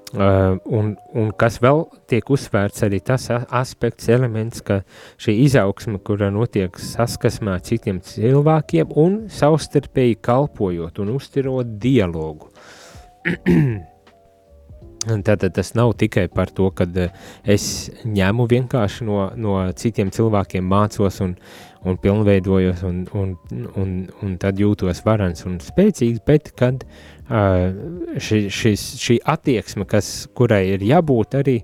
Un, 0.09 0.95
un 1.13 1.27
kas 1.37 1.59
vēl 1.61 1.83
tiek 2.09 2.29
uzsvērts 2.33 2.81
arī 2.87 2.97
tas 3.05 3.27
aspekts, 3.29 4.09
elements, 4.09 4.63
ka 4.65 4.79
šī 5.21 5.35
izaugsme, 5.43 5.99
kura 6.01 6.31
notiek 6.33 6.79
saskarsmē 6.81 7.59
ar 7.59 7.61
citiem 7.65 7.99
cilvēkiem 8.01 8.95
un 8.97 9.19
savstarpēji 9.29 10.17
kalpojot 10.25 10.97
un 11.03 11.13
uzturot 11.13 11.77
dialogu. 11.83 12.49
Tātad 15.29 15.53
tas 15.55 15.69
nav 15.77 15.93
tikai 16.01 16.25
par 16.27 16.49
to, 16.51 16.71
ka 16.75 16.85
es 17.47 17.89
ņemu 18.03 18.47
vienkārši 18.49 19.05
no, 19.07 19.29
no 19.37 19.61
citiem 19.77 20.09
cilvēkiem 20.11 20.65
mācos 20.65 21.21
un, 21.23 21.37
un 21.87 21.97
pilnveidojos, 21.97 22.83
un, 22.83 23.07
un, 23.13 23.37
un, 23.79 23.93
un 24.23 24.35
tad 24.41 24.59
jūtos 24.59 25.03
varans 25.05 25.45
un 25.47 25.59
spēcīgs, 25.63 26.19
bet 26.27 26.51
kad 26.59 26.83
uh, 26.83 27.69
ši, 28.19 28.41
šis, 28.51 28.85
šī 28.99 29.19
attieksme, 29.23 29.87
kas, 29.89 30.27
kurai 30.35 30.65
ir 30.73 30.83
jābūt 30.83 31.39
arī 31.39 31.59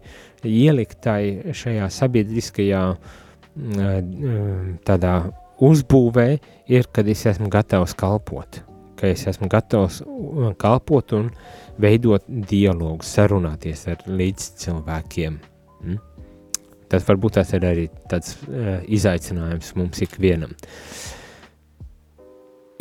ieliktai 0.46 1.54
šajā 1.56 1.90
sabiedriskajā 1.92 2.86
uh, 2.96 4.00
tādā 4.88 5.16
uzbūvē, 5.66 6.30
ir, 6.72 6.90
kad 6.96 7.12
es 7.12 7.26
esmu 7.32 7.52
gatavs 7.52 7.96
kalpot, 7.98 8.62
ka 9.00 9.12
es 9.12 9.28
esmu 9.28 9.50
gatavs 9.52 10.02
kalpot 10.62 11.16
un 11.16 11.32
veidot 11.82 12.24
dialogu, 12.28 13.04
sarunāties 13.04 13.88
ar 13.92 14.04
līdz 14.08 14.52
cilvēkiem. 14.64 15.40
Mm? 15.84 16.15
Tas 16.92 17.06
varbūt 17.08 17.40
tas 17.40 17.54
ir 17.58 17.66
arī 17.66 17.88
tāds 18.12 18.36
uh, 18.46 18.80
izaicinājums 18.86 19.74
mums 19.80 20.04
ikvienam. 20.06 20.54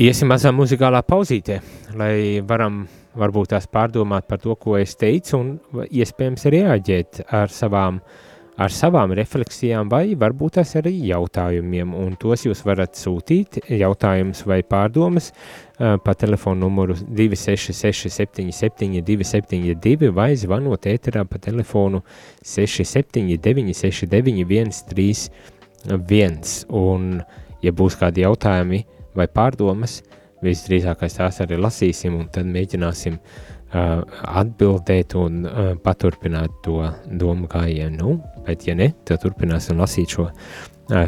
Iesim 0.04 0.28
mazā 0.32 0.50
muzikālā 0.50 1.04
pauzītē, 1.06 1.61
lai 1.94 2.42
varam 2.42 2.82
varbūt 3.14 3.52
tās 3.52 3.68
pārdomāt 3.70 4.26
par 4.26 4.40
to, 4.42 4.56
ko 4.58 4.75
es 4.80 4.96
teicu, 4.99 5.38
un 5.38 5.84
iespējams 5.87 6.49
reaģēt 6.50 7.20
ar 7.30 7.52
savām 7.54 8.00
uh, 8.02 8.33
ar 8.61 8.70
savām 8.70 9.12
refleksijām 9.16 9.88
vai 9.90 10.14
varbūt 10.18 10.58
tas 10.58 10.75
arī 10.78 10.92
jautājumiem, 11.08 11.94
un 11.99 12.14
tos 12.20 12.44
jūs 12.46 12.62
varat 12.66 12.94
sūtīt, 12.99 13.58
jautājumus 13.68 14.44
vai 14.46 14.61
pārdomas 14.62 15.32
pa 15.78 16.14
telefonu 16.18 16.68
numuru 16.68 16.94
266 16.94 18.12
77 18.14 19.02
272 19.02 20.12
vai 20.14 20.30
zvanot 20.38 20.87
ēterā 20.87 21.25
pa 21.26 21.40
telefonu 21.42 22.04
679 22.46 23.75
69 23.75 24.44
131, 24.70 26.68
un 26.70 27.23
ja 27.64 27.73
būs 27.75 27.99
kādi 27.99 28.23
jautājumi 28.23 28.84
vai 29.18 29.26
pārdomas, 29.30 30.02
visdrīzākais 30.44 31.18
tās 31.18 31.40
arī 31.42 31.56
lasīsim, 31.58 32.14
un 32.18 32.28
tad 32.32 32.46
mēģināsim 32.50 33.16
uh, 33.16 33.53
atbildēt 33.75 35.16
un 35.19 35.43
paturpināt 35.85 36.61
to 36.64 36.78
domu 37.11 37.49
gājienu. 37.50 37.97
Nu, 37.99 38.14
bet, 38.47 38.66
ja 38.69 38.76
ne, 38.78 38.90
tad 39.07 39.23
turpināsim 39.25 39.81
lasīt 39.81 40.14
šo, 40.16 40.28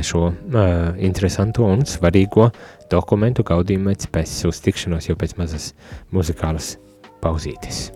šo 0.07 0.25
interesanto 0.99 1.67
un 1.69 1.85
svarīgo 1.89 2.51
dokumentu 2.93 3.45
gaudījumu 3.47 3.93
pēc 3.93 4.09
pēc 4.15 4.35
uz 4.51 4.61
tikšanos 4.65 5.11
jau 5.11 5.19
pēc 5.19 5.37
mazas 5.41 5.73
muzikālas 6.15 6.75
pauzītes. 7.23 7.91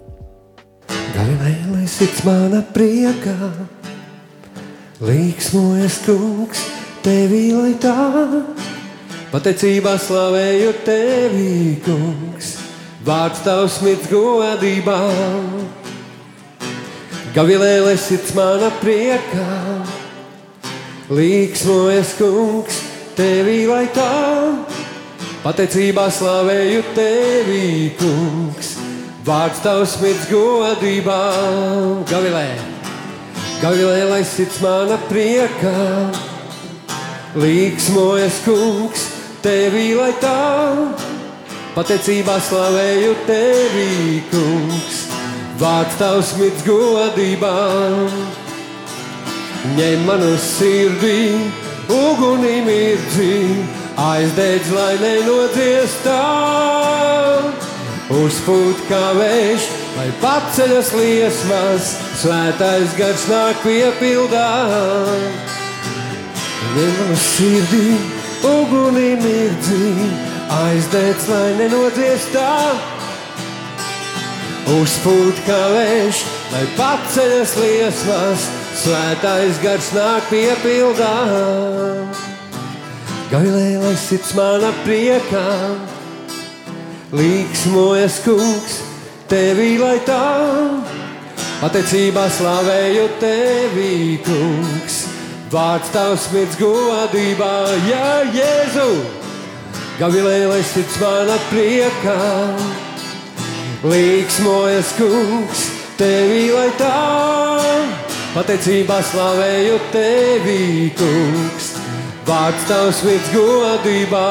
Galilēlē 1.14 1.84
sirds 1.90 2.22
mana 2.26 2.62
priekā, 2.74 3.36
līksmojas 5.02 6.00
kungs, 6.06 6.64
tevī 7.04 7.44
lai 7.56 7.74
tā, 7.82 7.96
pateicībā 9.34 9.94
slavēju 10.02 10.74
tevī 10.86 11.52
kungs 11.86 12.59
vārds 13.06 13.40
tavs 13.44 13.78
smits 13.80 14.08
godībā. 14.10 14.98
Gavilēlē 17.34 17.94
sirds 18.00 18.32
mana 18.34 18.72
priekā, 18.80 19.46
līksmojas 21.14 22.16
kungs, 22.18 22.80
tevī 23.18 23.62
lai 23.70 23.84
tā, 23.94 24.08
pateicībā 25.44 26.08
slavēju 26.10 26.82
tevī 26.96 27.68
kungs, 28.00 28.74
vārds 29.28 29.62
tavs 29.62 29.94
smits 29.94 30.26
godībā. 30.32 31.20
Gavilē, 32.10 32.48
gavilēlē 33.62 34.20
sirds 34.26 34.58
mana 34.64 34.98
priekā, 35.06 35.78
līksmojas 37.38 38.42
kungs, 38.48 39.06
tevī 39.46 39.94
lai 39.94 40.12
tā, 40.18 40.36
Pateicībā 40.40 40.98
slavēju 41.00 41.19
tevi, 43.28 44.22
kungs, 44.30 45.04
vārds 45.60 45.98
tavs 46.00 46.32
mirds 46.40 46.64
godībā. 46.66 47.56
Ņem 49.76 50.06
manu 50.08 50.32
sirdī, 50.40 51.36
uguni 51.94 52.56
mirdzi, 52.66 53.34
aizdedz, 54.02 54.70
lai 54.74 54.94
nenodziestā. 55.02 56.20
Uzpūt 58.10 58.80
kā 58.88 59.04
vējš, 59.20 59.68
lai 59.98 60.08
paceļas 60.24 60.90
liesmas, 60.98 61.92
svētais 62.18 62.96
gars 62.98 63.28
nāk 63.30 63.60
piepildā. 63.62 64.48
Ņem 66.74 66.98
manu 66.98 67.20
sirdī, 67.28 67.86
uguni 68.56 69.14
mirdzi, 69.22 70.29
aizdēts, 70.50 71.28
lai 71.30 71.52
nenodziestā. 71.58 72.48
Uzpūt 74.70 75.38
kā 75.46 75.58
vējš, 75.74 76.22
lai 76.52 76.64
paceļas 76.78 77.54
liesmas, 77.58 78.46
svētais 78.82 79.58
gars 79.64 79.90
nāk 79.96 80.28
piepildā. 80.30 81.14
Gailē, 83.30 83.66
lai 83.82 83.94
sirds 83.98 84.32
mana 84.34 84.72
priekā, 84.84 85.46
līksmojas 87.14 88.20
kungs, 88.26 88.80
tevī 89.30 89.76
lai 89.78 89.98
tā. 90.06 90.24
Pateicībā 91.60 92.24
slavēju 92.38 93.06
tevi, 93.20 94.18
kungs, 94.24 95.04
vārds 95.52 95.94
tavs 95.94 96.30
mirds 96.34 96.58
godībā, 96.58 97.54
jā, 97.90 98.10
Jēzus! 100.00 100.08
Gavilēlais 100.08 100.64
sirds 100.72 100.96
mana 101.00 101.36
priekā, 101.50 102.16
līksmojas 103.84 104.94
kungs, 104.96 105.64
tevi 105.98 106.50
lai 106.54 106.70
tā, 106.78 107.60
pateicībā 108.34 109.02
slavēju 109.02 109.78
tevi, 109.92 110.90
kungs, 110.96 111.74
vārds 112.24 112.64
tavs 112.66 113.02
sirds 113.02 113.28
godībā. 113.34 114.28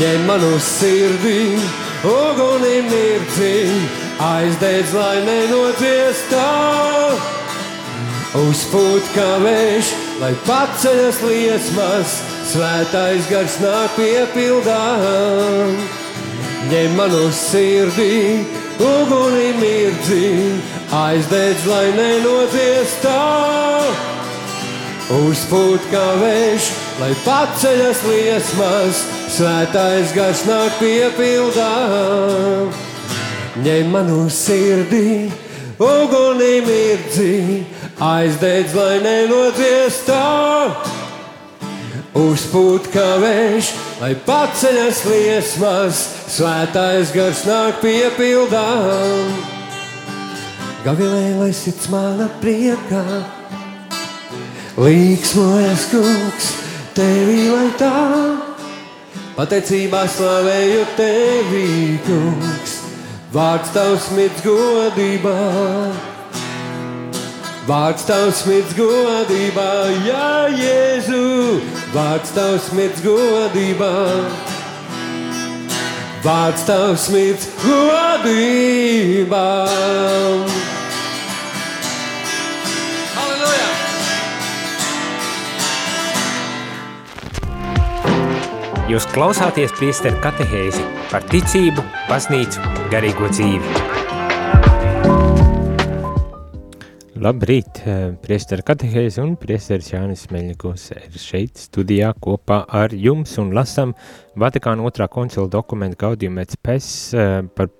Ņem 0.00 0.26
manu 0.26 0.58
sirdī, 0.58 1.54
uguni 2.02 2.82
mirdzi, 2.88 3.70
aizdedz, 4.18 4.94
lai 4.94 5.20
nenodziestā. 5.28 6.48
Uzpūt 8.34 9.14
kā 9.14 9.28
vējš, 9.44 9.94
lai 10.20 10.32
paceļas 10.46 11.18
liesmas, 11.26 12.18
svētais 12.52 13.26
gars 13.30 13.56
nāk 13.62 13.96
piepildā. 13.98 14.82
Ņem 16.70 16.94
manu 16.96 17.26
sirdī, 17.34 18.44
uguni 18.80 19.50
mirdzi, 19.58 20.30
aizdedz, 20.94 21.66
lai 21.68 21.86
nenodziestā. 21.98 23.18
Uzpūt 25.14 25.90
kā 25.92 26.06
vējš, 26.22 26.70
lai 27.02 27.12
paceļas 27.26 28.00
liesmas, 28.08 29.04
svētais 29.34 30.14
gars 30.16 30.46
nāk 30.48 30.80
piepildā. 30.80 31.70
Ņem 33.64 33.92
manu 33.92 34.24
sirdī, 34.32 35.28
uguni 35.78 36.54
mirdzi, 36.64 37.34
aizdedz, 38.00 38.74
lai 38.74 38.98
nenodziestā. 39.04 40.22
Uzpūt 42.14 42.86
kā 42.94 43.06
vējš, 43.18 43.72
lai 43.98 44.12
paceļas 44.26 45.00
liesmas, 45.08 46.02
svētais 46.30 47.10
gars 47.14 47.42
nāk 47.48 47.80
piepildām. 47.82 49.32
Gavilē, 50.84 51.40
lai 51.40 51.50
sirds 51.56 51.88
mana 51.90 52.28
priekā, 52.42 53.02
līksmojas 54.78 55.88
kungs, 55.90 56.50
tevi 56.94 57.48
lai 57.50 57.68
tā. 57.80 57.92
Pateicībā 59.34 60.04
slavēju 60.06 60.86
tevi, 60.94 61.68
kungs, 62.06 62.78
vārds 63.34 63.74
tavs 63.74 64.12
mirds 64.14 64.44
godībā. 64.46 65.38
Vārds 67.64 68.02
tavs 68.04 68.42
mirds 68.44 68.74
godībā, 68.76 69.68
jā, 70.04 70.24
Jēzu, 70.52 71.20
vārds 71.94 72.34
tavs 72.36 72.66
mirds 72.76 73.00
godībā. 73.00 73.88
Vārds 76.26 76.66
tavs 76.68 77.06
mirds 77.14 77.48
godībā. 77.62 79.46
Halleluja! 83.16 83.72
Jūs 88.92 89.08
klausāties 89.16 89.72
priesteru 89.80 90.20
katehēzi 90.20 90.84
par 91.08 91.24
ticību, 91.32 91.88
baznīcu, 92.12 92.60
garīgo 92.92 93.32
dzīvi. 93.32 93.93
Labrīt, 97.14 97.78
eh, 97.86 98.08
priestara 98.18 98.64
katehēze 98.66 99.22
un 99.22 99.36
priesteris 99.38 99.92
Jānis 99.92 100.24
Meļņikos 100.34 100.88
ir 100.96 101.18
šeit 101.22 101.60
studijā 101.62 102.08
kopā 102.18 102.64
ar 102.66 102.90
jums 102.90 103.36
un 103.38 103.52
lasam 103.54 103.92
Vatikāna 104.34 104.82
otrā 104.82 105.06
koncila 105.06 105.46
dokumentu 105.46 106.00
gaudījumu 106.00 106.42
pēc 106.42 106.56
pes 106.58 106.88
eh, 107.14 107.36
par 107.54 107.70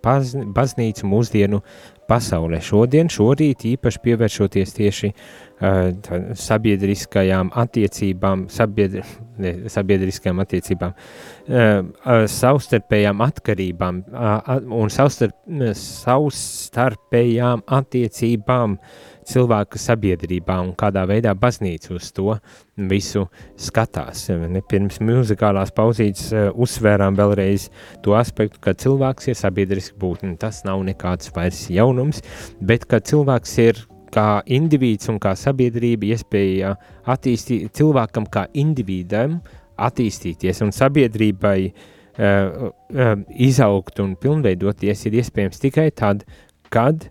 baznīcu 0.55 1.11
mūsdienu 1.11 1.65
pasaulē. 2.09 2.61
Šodien, 2.65 3.11
šorīt 3.13 3.65
īpaši 3.75 4.01
pievēršoties 4.05 4.75
tieši 4.77 5.11
uh, 5.11 5.91
sabiedriskajām 6.39 7.53
attiecībām, 7.63 8.47
sabiedri, 8.53 9.05
ne, 9.43 9.55
sabiedriskajām 9.73 10.43
attiecībām, 10.45 10.95
uh, 10.95 11.57
uh, 11.57 12.27
savstarpējām 12.31 13.25
atkarībām 13.25 14.05
uh, 14.13 14.55
un 14.83 14.93
savstarp, 14.93 15.37
savstarpējām 15.81 17.65
attiecībām 17.81 18.79
cilvēka 19.25 19.81
sabiedrībā 19.81 20.59
un 20.61 20.75
kādā 20.79 21.07
veidā 21.09 21.33
baznīca 21.39 21.95
uz 21.97 22.11
to 22.13 22.35
visu 22.77 23.27
skatās. 23.61 24.27
Pirms 24.71 24.99
muzikālās 25.05 25.73
pauzītes 25.75 26.29
uh, 26.33 26.49
uzsvērām 26.55 27.17
vēlreiz 27.19 27.69
to 28.03 28.17
aspektu, 28.19 28.61
ka 28.63 28.75
cilvēks 28.79 29.31
ir 29.31 29.39
sabiedriski 29.39 29.99
būtne. 30.01 30.35
Tas 30.41 30.65
nav 30.67 30.83
nekāds 30.87 31.31
vairs 31.35 31.67
jaunums, 31.71 32.23
bet 32.61 32.89
ka 32.91 33.01
cilvēks 33.01 33.57
ir 33.65 33.83
kā 34.15 34.43
indivīds 34.47 35.11
un 35.11 35.19
kā 35.23 35.35
sabiedrība 35.39 36.13
iespēja 36.15 36.75
attīstīt 37.11 37.75
cilvēkam 37.75 38.29
kā 38.31 38.47
individam 38.55 39.41
attīstīties 39.75 40.63
un 40.63 40.71
sabiedrībai 40.75 41.59
uh, 41.71 42.71
uh, 42.71 43.17
izaugt 43.35 43.99
un 44.03 44.15
pilnveidoties 44.19 45.09
ir 45.09 45.21
iespējams 45.23 45.63
tikai 45.63 45.91
tad, 45.95 46.27
kad 46.71 47.11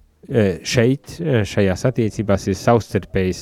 šeit, 0.63 1.17
šajās 1.19 1.81
attiecībās 1.89 2.45
ir 2.47 2.55
savstarpējas, 2.55 3.41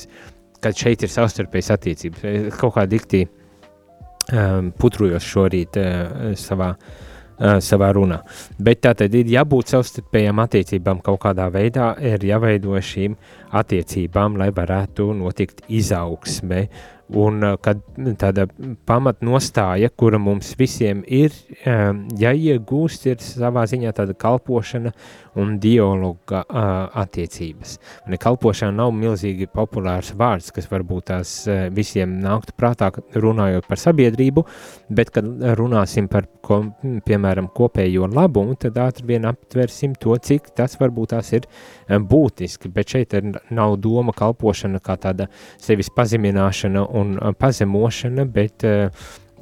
kad 0.62 0.78
šeit 0.78 1.02
ir 1.04 1.12
savstarpējas 1.12 1.72
attiecības. 1.76 2.26
Kaut 2.58 2.76
kā 2.76 2.86
dikti 2.90 3.24
um, 3.26 4.70
putrujos 4.78 5.26
šorīt 5.26 5.78
uh, 5.80 6.32
savā, 6.38 6.72
uh, 6.76 7.58
savā 7.64 7.90
runā. 7.96 8.20
Bet 8.62 8.82
tā 8.86 8.94
tad 8.98 9.14
ir 9.18 9.30
jābūt 9.32 9.74
savstarpējām 9.74 10.42
attiecībām 10.44 11.02
kaut 11.04 11.22
kādā 11.26 11.48
veidā, 11.52 11.92
ir 12.00 12.24
jāveido 12.26 12.78
šīm 12.78 13.16
attiecībām, 13.62 14.38
lai 14.40 14.50
varētu 14.54 15.10
notikt 15.18 15.64
izaugsme 15.68 16.66
Un 17.12 17.42
uh, 17.44 17.56
kad 17.60 17.80
tāda 18.20 18.46
pamatnostāja, 18.88 19.90
kura 19.96 20.20
mums 20.22 20.54
visiem 20.58 21.02
ir 21.06 21.34
jāiegūst, 21.62 23.06
ir 23.10 23.20
savā 23.22 23.64
ziņā 23.68 23.92
tāda 23.96 24.14
kalpošana 24.18 24.92
un 25.40 25.56
dialoga 25.60 26.42
uh, 26.44 26.70
attiecības. 27.02 27.78
Un 28.06 28.16
kalpošana 28.20 28.74
nav 28.82 28.92
milzīgi 28.96 29.48
populārs 29.52 30.12
vārds, 30.18 30.52
kas 30.54 30.68
varbūt 30.70 31.08
tās 31.10 31.34
visiem 31.74 32.18
nāktu 32.22 32.54
prātā 32.56 32.90
runājot 33.14 33.66
par 33.68 33.80
sabiedrību, 33.80 34.44
bet 34.92 35.10
kad 35.14 35.26
runāsim 35.58 36.08
par, 36.12 36.28
ko, 36.44 36.60
piemēram, 37.06 37.48
kopējo 37.54 38.08
labumu, 38.12 38.56
tad 38.60 38.78
ātri 38.82 39.12
vien 39.14 39.26
aptversim 39.28 39.96
to, 40.00 40.16
cik 40.16 40.52
tas 40.56 40.76
varbūt 40.80 41.12
tās 41.14 41.32
ir 41.36 41.48
būtiski, 41.88 42.70
bet 42.72 42.94
šeit 42.94 43.16
nav 43.50 43.76
doma 43.82 44.14
kalpošana 44.16 44.80
kā 44.84 44.96
tāda 45.00 45.28
sevis 45.60 45.90
pazemināšana 45.94 46.84
un 46.98 47.16
un 47.16 47.16
pazemošana, 47.38 48.26
bet 48.28 48.66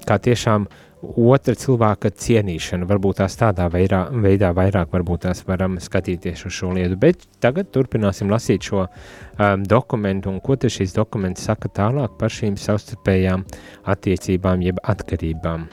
kā 0.07 0.19
tiešām 0.23 0.69
otra 1.01 1.55
cilvēka 1.57 2.11
cienīšana. 2.13 2.89
Varbūt 2.89 3.21
tās 3.23 3.37
tādā 3.41 3.69
veidā, 3.73 4.03
veidā 4.13 4.53
vairāk 4.57 4.93
tās 5.29 5.43
varam 5.49 5.79
skatīties 5.81 6.45
uz 6.47 6.57
šo 6.59 6.75
lietu. 6.77 6.99
Bet 7.01 7.25
tagad 7.41 7.73
turpināsim 7.75 8.33
lasīt 8.33 8.69
šo 8.69 8.85
um, 8.85 9.65
dokumentu 9.65 10.33
un 10.33 10.41
ko 10.45 10.59
šīs 10.61 10.95
dokuments 10.97 11.49
saka 11.49 11.73
tālāk 11.73 12.19
par 12.21 12.33
šīm 12.33 12.61
savstarpējām 12.61 13.47
attiecībām 13.89 14.67
jeb 14.69 14.83
atkarībām. 14.85 15.69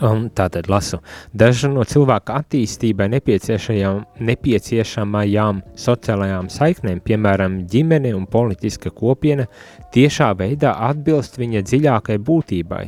Un 0.00 0.30
tātad 0.32 0.64
lasu. 0.72 0.96
Daži 1.36 1.68
no 1.68 1.82
cilvēka 1.84 2.32
attīstībai 2.40 3.10
nepieciešamajām 3.12 5.58
sociālajām 5.76 6.48
saiknēm, 6.52 7.00
piemēram, 7.04 7.68
ģimene 7.68 8.14
un 8.16 8.24
politiska 8.30 8.90
kopiena, 8.96 9.44
tiešā 9.92 10.30
veidā 10.38 10.72
atbilst 10.88 11.36
viņa 11.40 11.60
dziļākai 11.68 12.16
būtībai. 12.24 12.86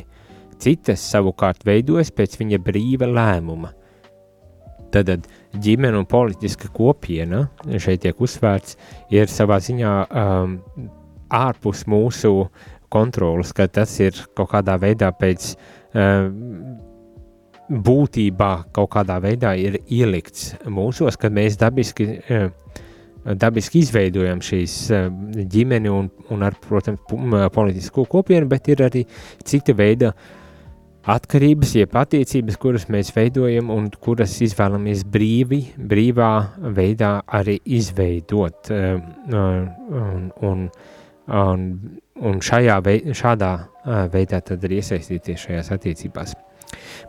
Citas 0.63 1.01
savukārt 1.11 1.65
veidojas 1.67 2.09
pēc 2.15 2.31
viņa 2.39 2.57
brīva 2.65 3.07
lēmuma. 3.11 3.69
Tad 4.93 5.07
ģimene 5.61 5.97
un 6.01 6.07
politiska 6.09 6.67
kopiena, 6.73 7.47
šeit 7.77 8.01
tiek 8.05 8.15
uzsvērts, 8.21 8.77
ir 9.13 9.27
savā 9.29 9.57
ziņā 9.61 9.93
um, 10.09 10.57
ārpus 11.33 11.85
mūsu 11.89 12.49
kontrolas, 12.93 13.53
ka 13.53 13.67
tas 13.69 13.99
ir 14.01 14.13
kaut 14.37 14.49
kādā 14.53 14.77
veidā 14.81 15.09
pēc 15.17 15.55
um, 15.93 16.83
būtībā 17.73 18.51
kaut 18.75 18.91
kādā 18.93 19.17
veidā 19.23 19.53
ir 19.57 19.79
ielikts 19.87 20.53
mūsos, 20.69 21.17
kad 21.19 21.33
mēs 21.33 21.57
dabiski, 21.59 22.19
eh, 22.29 22.49
dabiski 23.25 23.81
izveidojam 23.83 24.43
šīs 24.43 24.77
eh, 24.91 25.09
ģimeni 25.55 25.91
un, 25.91 26.09
un 26.33 26.45
ar, 26.45 26.57
protams, 26.67 27.01
politisko 27.53 28.05
kopienu, 28.09 28.47
bet 28.51 28.69
ir 28.69 28.85
arī 28.85 29.05
cita 29.43 29.75
veida 29.77 30.13
atkarības, 31.03 31.73
jeb 31.75 31.95
attiecības, 31.99 32.57
kuras 32.61 32.87
mēs 32.93 33.11
veidojam 33.15 33.73
un 33.73 33.89
kuras 33.91 34.37
izvēlamies 34.45 35.03
brīvi, 35.11 35.63
brīvā 35.77 36.31
veidā 36.75 37.17
arī 37.27 37.57
izveidot 37.65 38.71
eh, 38.71 38.95
un, 39.33 40.31
un, 40.47 40.63
un, 41.41 41.67
un 42.23 42.41
šajā 42.43 42.79
veidā, 42.85 43.19
šādā 43.19 43.53
veidā 44.13 44.39
tad 44.45 44.63
arī 44.63 44.79
iesaistīties 44.79 45.47
šajās 45.49 45.73
attiecībās. 45.75 46.37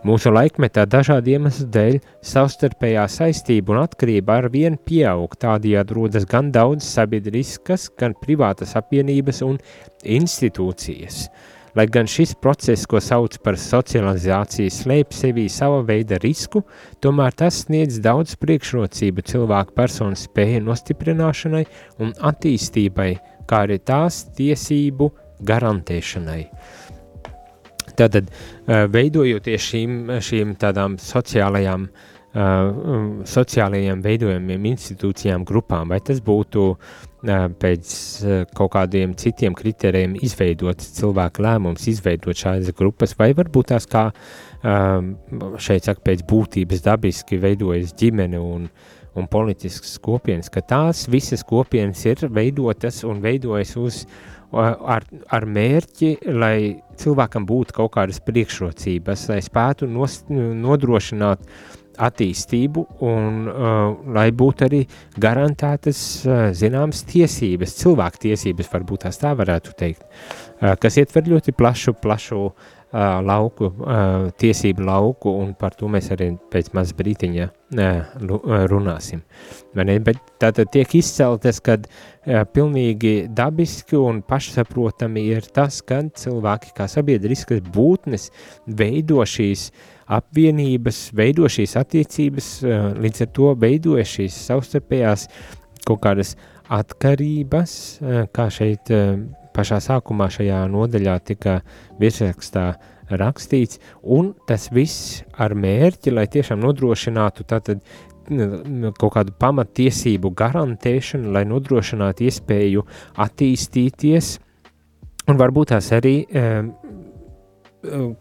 Mūsu 0.05 0.31
laikmetā 0.33 0.85
dažādu 0.89 1.35
iemeslu 1.35 1.67
dēļ 1.73 1.99
savstarpējā 2.25 3.07
saistība 3.09 3.75
un 3.75 3.81
atkarība 3.83 4.39
ar 4.41 4.49
vienu 4.53 4.77
pieaug, 4.77 5.33
tādējādi 5.41 5.97
rodas 5.97 6.29
gan 6.29 6.51
daudz 6.55 6.87
sabiedriskas, 6.87 7.89
gan 7.99 8.17
privātas 8.21 8.75
apvienības 8.79 9.43
un 9.47 9.59
institūcijas. 10.03 11.27
Lai 11.75 11.89
gan 11.91 12.07
šis 12.07 12.31
process, 12.39 12.85
ko 12.87 13.01
sauc 13.03 13.35
par 13.43 13.57
socializāciju, 13.59 14.71
slēp 14.71 15.11
sevī 15.11 15.49
sava 15.51 15.81
veida 15.83 16.15
risku, 16.23 16.61
tomēr 17.03 17.35
tas 17.35 17.65
sniedz 17.65 17.97
daudz 18.03 18.37
priekšrocību 18.39 19.25
cilvēku 19.27 19.75
personu 19.75 20.15
spēju 20.15 20.63
nostiprināšanai 20.69 21.65
un 21.99 22.15
attīstībai, 22.31 23.09
kā 23.49 23.65
arī 23.67 23.81
tās 23.83 24.23
tiesību 24.37 25.11
garantēšanai. 25.43 26.45
Tātad, 27.95 28.29
veidojoties 28.67 29.69
šīm, 29.71 29.95
šīm 30.23 30.55
tādām 30.61 30.99
sociālajām, 31.01 31.87
sociālajiem 33.31 34.01
veidojumiem, 34.03 34.65
institūcijām, 34.73 35.45
grupām, 35.47 35.93
vai 35.93 36.01
tas 36.03 36.19
būtu 36.23 36.73
pēc 37.61 37.93
kaut 38.57 38.73
kādiem 38.75 39.15
citiem 39.17 39.55
kritērijiem 39.57 40.17
izveidots 40.25 40.91
cilvēku 40.97 41.45
lēmums, 41.45 41.87
izveidot 41.89 42.37
šādas 42.37 42.75
grupas, 42.75 43.15
vai 43.17 43.31
varbūt 43.37 43.71
tās 43.71 43.87
kā 43.89 44.09
šeit 44.61 45.87
saka, 45.87 46.03
pēc 46.03 46.25
būtības 46.27 46.83
dabiski 46.85 47.39
veidojas 47.39 47.95
ģimene 47.97 48.41
un, 48.41 48.67
un 49.15 49.31
politiskas 49.31 49.95
kopienas, 50.03 50.51
ka 50.51 50.61
tās 50.61 51.07
visas 51.07 51.45
kopienas 51.47 52.03
ir 52.05 52.27
veidotas 52.35 53.03
un 53.07 53.23
veidojas 53.23 53.75
uz 53.79 54.03
uh, 54.03 54.34
ar, 54.61 55.05
ar 55.33 55.45
mērķi, 55.45 56.11
lai 56.35 56.57
cilvēkam 56.99 57.47
būtu 57.47 57.75
kaut 57.79 57.95
kādas 57.97 58.21
priekšrocības, 58.25 59.29
lai 59.31 59.41
spētu 59.43 59.89
nos, 59.91 60.21
nodrošināt 60.29 61.43
attīstību 61.95 62.81
un 63.07 63.45
uh, 63.47 63.93
lai 64.11 64.27
būtu 64.35 64.65
arī 64.65 64.81
garantētas 65.21 65.99
uh, 66.27 66.39
zināmas 66.51 67.05
tiesības, 67.07 67.77
cilvēku 67.79 68.25
tiesības, 68.25 68.71
varbūt 68.73 69.05
tās 69.05 69.21
tā 69.21 69.31
varētu 69.39 69.75
teikt, 69.79 70.03
uh, 70.03 70.73
kas 70.81 70.99
ietver 70.99 71.29
ļoti 71.31 71.55
plašu, 71.55 71.95
plašu 72.03 72.41
uh, 72.49 72.74
lauku, 72.95 73.69
tiesību 74.39 74.85
lauku, 74.87 75.31
un 75.43 75.53
par 75.59 75.75
to 75.75 75.89
mēs 75.91 76.07
arī 76.15 76.29
pēc 76.51 76.71
maz 76.77 76.93
brītiņa 76.95 77.47
runāsim. 78.71 79.23
Bet 79.75 80.21
tātad 80.39 80.71
tiek 80.71 80.95
izceltas, 80.95 81.59
kad 81.63 81.89
pilnīgi 82.25 83.27
dabiski 83.35 83.99
un 83.99 84.21
pašsaprotami 84.25 85.25
ir 85.33 85.49
tas, 85.55 85.81
kad 85.83 86.13
cilvēki 86.15 86.71
kā 86.77 86.87
sabiedriskas 86.91 87.63
būtnes 87.75 88.29
veido 88.65 89.25
šīs 89.27 89.69
apvienības, 90.15 91.09
veido 91.17 91.49
šīs 91.51 91.75
attiecības, 91.81 92.51
līdz 93.01 93.25
ar 93.25 93.33
to 93.35 93.55
veidoja 93.59 94.05
šīs 94.07 94.43
savstarpējās 94.47 95.27
kaut 95.85 96.03
kādas 96.05 96.35
atkarības, 96.71 97.73
kā 98.33 98.47
šeit 98.53 98.89
pašā 99.55 99.79
sākumā 99.83 100.27
šajā 100.33 100.65
nodaļā 100.71 101.15
tika 101.27 101.59
virsrakstā 102.01 102.65
rakstīts, 103.09 103.79
un 104.01 104.33
tas 104.49 104.67
viss 104.73 105.21
ar 105.37 105.55
mērķi, 105.57 106.13
lai 106.13 106.25
tiešām 106.31 106.61
nodrošinātu 106.63 107.45
tātad 107.47 107.83
kaut 108.25 109.11
kādu 109.13 109.35
pamatiesību 109.37 110.31
garantēšanu, 110.37 111.29
lai 111.35 111.43
nodrošinātu 111.45 112.25
iespēju 112.25 112.85
attīstīties, 113.21 114.31
un 115.29 115.37
varbūt 115.41 115.75
tās 115.75 115.91
arī 115.93 116.15
um, 116.25 116.71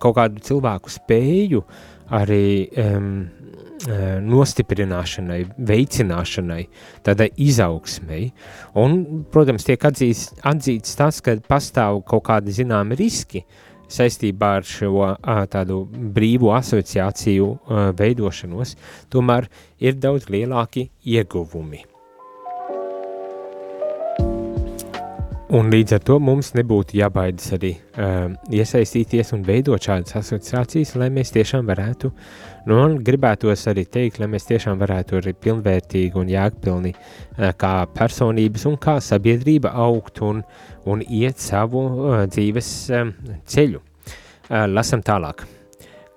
kaut 0.00 0.18
kādu 0.18 0.44
cilvēku 0.44 0.92
spēju 0.92 1.62
arī 2.14 2.68
um, 2.68 3.08
nostiprināšanai, 4.24 5.40
veicināšanai, 5.58 6.62
tādai 7.04 7.28
izaugsmei. 7.44 8.30
Un, 8.80 9.24
protams, 9.32 9.66
tiek 9.68 9.84
atzīts, 9.84 10.30
atzīts 10.46 10.98
tas, 10.98 11.20
ka 11.24 11.36
pastāv 11.48 12.02
kaut 12.08 12.26
kādi 12.30 12.54
zināmi 12.56 12.98
riski 13.00 13.44
saistībā 13.94 14.54
ar 14.58 14.68
šo 14.68 15.10
tādu 15.52 15.84
brīvu 15.88 16.52
asociāciju 16.56 17.50
veidošanos, 17.98 18.76
tomēr 19.12 19.50
ir 19.78 19.98
daudz 20.00 20.30
lielāki 20.32 20.88
ieguvumi. 21.04 21.84
Un 25.52 25.68
līdz 25.68 25.92
ar 25.92 26.00
to 26.00 26.14
mums 26.24 26.54
nebūtu 26.56 26.96
jābaidās 26.96 27.50
arī 27.52 27.74
uh, 27.76 28.32
iesaistīties 28.48 29.34
un 29.36 29.42
veidot 29.44 29.82
šādas 29.84 30.16
asociācijas, 30.22 30.94
lai 30.96 31.10
mēs 31.12 31.34
tiešām 31.34 31.68
varētu, 31.68 32.08
nu, 32.70 32.78
un 32.80 32.94
gribētos 33.04 33.66
arī 33.68 33.84
teikt, 33.84 34.22
lai 34.22 34.30
mēs 34.32 34.48
tiešām 34.48 34.80
varētu 34.80 35.18
arī 35.20 35.34
pilnvērtīgi 35.36 36.16
un 36.16 36.32
jēgpilni 36.32 36.94
uh, 36.96 37.50
kā 37.60 37.74
personības 37.92 38.64
un 38.72 38.78
kā 38.80 38.96
sabiedrība 39.04 39.74
augt 39.84 40.22
un, 40.24 40.40
un 40.88 41.04
iet 41.04 41.44
savu 41.44 41.84
uh, 41.90 42.22
dzīves 42.24 42.72
uh, 42.96 43.12
ceļu. 43.44 43.84
Uh, 44.48 44.64
lasam 44.72 45.04
tālāk. 45.04 45.44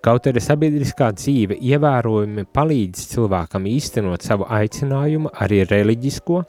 Kaut 0.07 0.31
arī 0.31 0.39
sabiedriskā 0.39 1.11
dzīve 1.19 1.59
ievērojami 1.67 2.47
palīdz 2.55 3.09
cilvēkam 3.11 3.67
īstenot 3.67 4.23
savu 4.23 4.47
aicinājumu, 4.55 5.35
arī 5.43 5.65
reliģisko, 5.67 6.45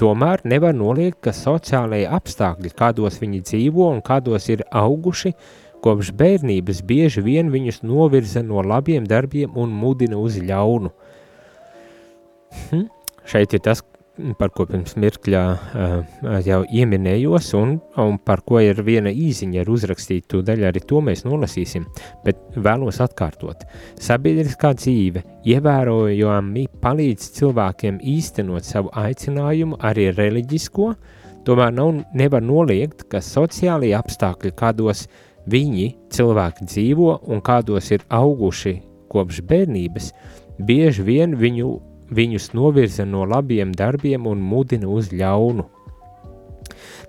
Tomēr 0.00 0.40
nevar 0.48 0.72
noliegt, 0.72 1.18
ka 1.20 1.32
sociālajie 1.36 2.06
apstākļi, 2.08 2.70
kādos 2.72 3.18
viņi 3.20 3.42
dzīvo 3.44 3.90
un 3.92 3.98
kādos 4.00 4.46
ir 4.48 4.62
auguši, 4.72 5.34
kopš 5.84 6.14
bērnības 6.16 6.80
bieži 6.88 7.20
vien 7.24 7.50
viņus 7.52 7.82
novirza 7.84 8.40
no 8.44 8.64
labiem 8.64 9.04
darbiem 9.08 9.52
un 9.60 9.74
mudina 9.76 10.16
uz 10.16 10.38
ļaunu. 10.40 10.92
Hm? 12.70 12.86
Šeit 13.28 13.52
ir 13.52 13.62
tas, 13.66 13.84
par 14.38 14.52
ko 14.54 14.66
pirms 14.68 14.96
mirkļā 15.00 15.42
uh, 15.50 15.94
jau 16.44 16.60
ieminējos, 16.64 17.52
un, 17.58 17.76
un 18.00 18.18
par 18.24 18.42
ko 18.46 18.60
ir 18.62 18.82
viena 18.86 19.12
īziņa 19.12 19.62
ir 19.62 19.70
uzrakstīta, 19.72 20.28
tūdaļ 20.34 20.66
arī 20.70 20.82
to 20.86 21.00
mēs 21.04 21.24
nolasīsim, 21.26 21.86
bet 22.24 22.40
vēlos 22.56 23.00
atkārtot. 23.04 23.64
Sabiedriskā 24.00 24.72
dzīve 24.78 25.24
ievērojami 25.48 26.66
palīdz 26.82 27.30
cilvēkiem 27.38 28.00
īstenot 28.16 28.68
savu 28.68 28.92
aicinājumu, 29.00 29.80
arī 29.84 30.10
reliģisko, 30.16 30.92
tomēr 31.48 31.74
nav, 31.74 32.04
nevar 32.14 32.44
noliegt, 32.44 33.06
ka 33.10 33.22
sociālie 33.24 33.94
apstākļi, 33.98 34.54
kādos 34.58 35.06
viņi 35.50 35.90
cilvēki 36.12 36.68
dzīvo 36.68 37.14
un 37.30 37.42
kādos 37.44 37.90
ir 37.94 38.04
auguši 38.12 38.76
kopš 39.10 39.40
bērnības, 39.48 40.12
bieži 40.60 41.04
vien 41.06 41.34
viņu 41.38 41.70
viņus 42.10 42.52
novirza 42.54 43.06
no 43.06 43.24
labiem 43.28 43.72
darbiem 43.76 44.26
un 44.26 44.42
mudina 44.42 44.88
uz 44.90 45.12
ļaunu. 45.14 45.66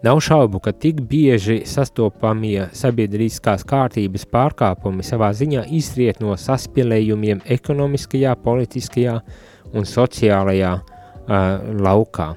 Nav 0.02 0.20
šaubu, 0.26 0.60
ka 0.60 0.72
tik 0.74 1.04
bieži 1.06 1.60
sastopamie 1.70 2.70
sabiedriskās 2.74 3.62
kārtības 3.70 4.26
pārkāpumi 4.34 5.06
savā 5.06 5.30
ziņā 5.38 5.68
izriet 5.78 6.22
no 6.24 6.34
saspēlējumiem 6.38 7.44
ekonomiskajā, 7.58 8.34
politiskajā 8.42 9.20
un 9.78 9.86
sociālajā 9.86 10.72
uh, 10.80 11.36
laukā. 11.86 12.32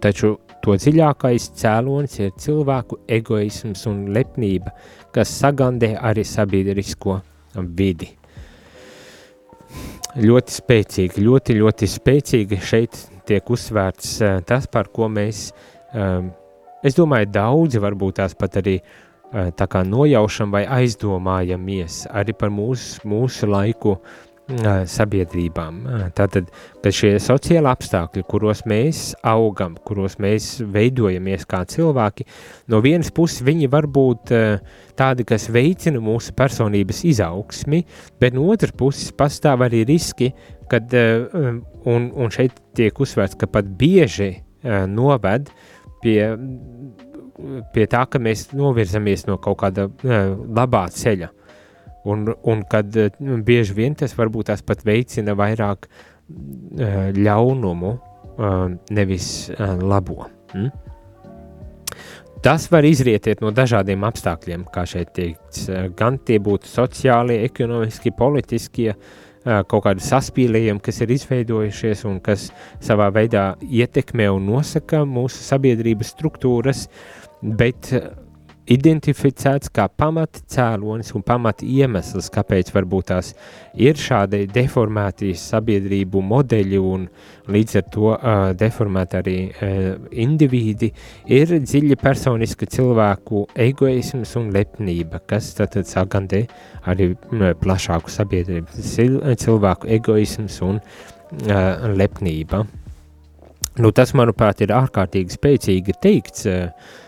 Taču 0.00 0.36
to 0.62 0.76
dziļākais 0.78 1.50
cēlonis 1.58 2.20
ir 2.22 2.30
cilvēku 2.38 3.00
egoisms 3.18 3.84
un 3.90 4.06
lepnība, 4.14 4.70
kas 5.10 5.34
sagandē 5.42 5.96
arī 5.98 6.24
sabiedrisko 6.24 7.18
vidi 7.74 8.19
ļoti 10.18 10.56
spēcīgi, 10.56 11.22
ļoti, 11.24 11.56
ļoti 11.60 11.88
spēcīgi 11.90 12.58
šeit 12.64 12.98
tiek 13.28 13.50
uzsvērts 13.50 14.16
uh, 14.24 14.40
tas, 14.46 14.66
par 14.70 14.90
ko 14.94 15.08
mēs, 15.12 15.50
um, 15.94 16.32
es 16.82 16.96
domāju, 16.98 17.30
daudzi 17.30 17.82
varbūt 17.82 18.18
tās 18.18 18.34
pat 18.38 18.58
arī 18.62 18.80
uh, 18.80 19.50
tā 19.54 19.68
kā 19.70 19.84
nojaušam 19.86 20.50
vai 20.54 20.64
aizdomājamies 20.80 22.04
arī 22.10 22.34
par 22.34 22.50
mūsu, 22.54 23.04
mūsu 23.08 23.50
laiku 23.50 23.98
sabiedrībām. 24.90 25.80
Tātad, 26.16 26.50
šie 26.84 27.14
sociāli 27.22 27.70
apstākļi, 27.70 28.24
kuros 28.30 28.64
mēs 28.68 29.10
augam, 29.26 29.76
kuros 29.86 30.18
mēs 30.22 30.60
veidojamies 30.74 31.46
kā 31.50 31.62
cilvēki, 31.70 32.26
no 32.72 32.82
vienas 32.84 33.12
puses 33.14 33.44
viņi 33.46 33.70
var 33.72 33.88
būt 33.90 34.32
tādi, 34.98 35.26
kas 35.28 35.48
veicina 35.52 36.02
mūsu 36.02 36.34
personības 36.36 37.04
izaugsmi, 37.08 37.84
bet 38.20 38.36
no 38.36 38.46
otras 38.52 38.74
puses 38.76 39.14
pastāv 39.16 39.64
arī 39.66 39.84
riski, 39.88 40.32
kad, 40.70 40.92
un, 40.94 42.10
un 42.14 42.32
šeit 42.34 42.60
tiek 42.78 42.94
uzsvērts, 43.00 43.38
ka 43.40 43.50
pat 43.50 43.68
bieži 43.80 44.34
noved 44.90 45.50
pie, 46.02 46.18
pie 47.74 47.90
tā, 47.90 48.06
ka 48.06 48.20
mēs 48.22 48.50
novirzamies 48.56 49.26
no 49.28 49.40
kaut 49.42 49.60
kāda 49.64 49.88
labā 50.02 50.86
ceļa. 50.94 51.32
Un, 52.08 52.30
un 52.48 52.62
kad 52.70 52.96
nu, 53.20 53.40
bieži 53.44 53.76
vien 53.76 53.96
tas 53.98 54.14
varbūt 54.16 54.48
tās 54.48 54.62
pat 54.64 54.84
veicina 54.86 55.34
vairāk 55.36 55.88
uh, 55.88 57.10
ļaunumu, 57.16 57.90
uh, 57.96 58.62
nevis 58.96 59.50
uh, 59.52 59.74
labo. 59.82 60.24
Mm? 60.54 60.70
Tas 62.40 62.70
var 62.72 62.86
izrietēt 62.88 63.42
no 63.44 63.50
dažādiem 63.52 64.00
apstākļiem, 64.08 64.62
kā 64.72 64.86
šeit 64.88 65.10
teikts, 65.12 65.66
gan 65.96 66.16
tie 66.24 66.38
būtu 66.40 66.70
sociālie, 66.70 67.42
ekonomiski, 67.44 68.14
politiskie, 68.16 68.94
kaut 69.44 69.84
kādi 69.84 70.04
saspīlējumi, 70.04 70.80
kas 70.84 71.02
ir 71.04 71.12
izveidojušies 71.18 72.06
un 72.08 72.16
kas 72.24 72.46
savā 72.80 73.10
veidā 73.12 73.44
ietekmē 73.60 74.30
un 74.32 74.48
nosaka 74.54 75.02
mūsu 75.08 75.40
sabiedrības 75.44 76.14
struktūras, 76.14 76.86
bet 77.42 77.92
identificēts 78.70 79.70
kā 79.74 79.86
pamata 79.88 80.42
cēlonis 80.50 81.10
un 81.16 81.24
pamata 81.26 81.66
iemesls, 81.66 82.30
kāpēc 82.32 82.70
varbūt 82.74 83.08
tās 83.10 83.32
ir 83.74 83.98
šādi 83.98 84.44
deformēti 84.50 85.32
sabiedrību 85.38 86.22
modeļi 86.30 86.80
un 86.92 87.08
līdz 87.50 87.76
ar 87.80 87.86
to 87.94 88.12
uh, 88.12 88.42
deformēti 88.58 89.18
arī 89.18 89.36
uh, 89.50 89.88
indivīdi, 90.26 90.92
ir 91.26 91.56
dziļi 91.58 91.98
personiska 92.00 92.68
cilvēku 92.70 93.46
egoisms 93.68 94.36
un 94.38 94.52
lepnība, 94.54 95.22
kas 95.26 95.52
tad 95.58 95.74
sagandē 95.86 96.44
arī 96.90 97.12
plašāku 97.60 98.12
sabiedrību, 98.12 98.86
cilvēku 99.40 99.90
egoisms 99.98 100.60
un 100.66 100.78
uh, 100.78 101.90
lepnība. 101.96 102.64
Nu, 103.80 103.92
tas, 103.94 104.10
manuprāt, 104.18 104.60
ir 104.62 104.74
ārkārtīgi 104.74 105.38
spēcīgi 105.38 106.00
teikts 106.02 106.48
Uh, 106.50 106.98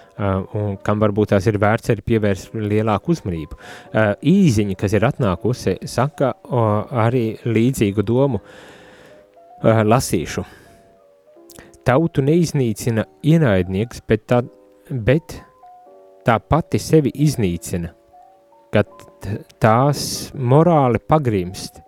un 0.59 0.77
kam 0.85 1.01
varbūt 1.03 1.33
tās 1.33 1.47
ir 1.51 1.59
vērts 1.63 1.93
arī 1.93 2.05
pievērst 2.13 2.57
lielāku 2.57 3.15
uzmanību. 3.15 3.59
Uh, 3.59 4.13
īziņa, 4.19 4.77
kas 4.81 4.97
ir 4.97 5.07
atnākusi, 5.09 5.79
saka 5.89 6.35
arī 7.05 7.25
līdzīgu 7.47 8.05
domu 8.07 8.43
uh, 8.43 9.83
lasīšu. 9.87 10.45
Tautu 11.83 12.23
neiznīcina 12.23 13.09
ienaidnieks, 13.27 14.05
bet 14.07 14.29
tā, 14.31 14.43
bet 14.91 15.41
tā 16.27 16.39
pati 16.39 16.79
sevi 16.79 17.11
iznīcina, 17.25 17.91
kad 18.73 18.89
tās 19.61 20.31
morāli 20.35 21.01
pagrimst, 21.03 21.83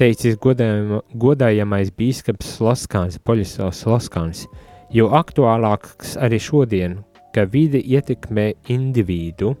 teicis 0.00 0.36
godājamais 0.38 1.90
bīskaps 1.96 2.56
Sloskāns, 2.58 3.18
Poļisovs 3.24 3.82
Sloskāns, 3.84 4.44
jo 4.92 5.08
aktuālāks 5.16 6.16
arī 6.22 6.40
šodien, 6.42 6.98
ka 7.36 7.44
vide 7.52 7.82
ietekmē 7.84 8.48
individu, 8.72 9.52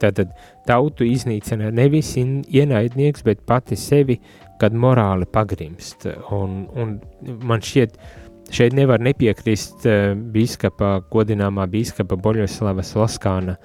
tātad 0.00 0.32
tautu 0.66 1.06
iznīcina 1.06 1.70
nevis 1.74 2.14
ienaidnieks, 2.16 3.22
bet 3.26 3.44
pati 3.46 3.78
sevi, 3.78 4.18
kad 4.62 4.74
morāli 4.74 5.26
pagrimst. 5.30 6.06
Un, 6.34 6.64
un 6.78 6.96
man 7.42 7.62
šķiet, 7.62 7.96
šeit 8.54 8.76
nevar 8.78 9.02
nepiekrist 9.02 9.86
uh, 9.88 10.12
bīskapa, 10.34 10.94
godināmā 11.12 11.66
bīskapa 11.70 12.18
Boļoslavas 12.20 12.94
Loskāna 12.98 13.56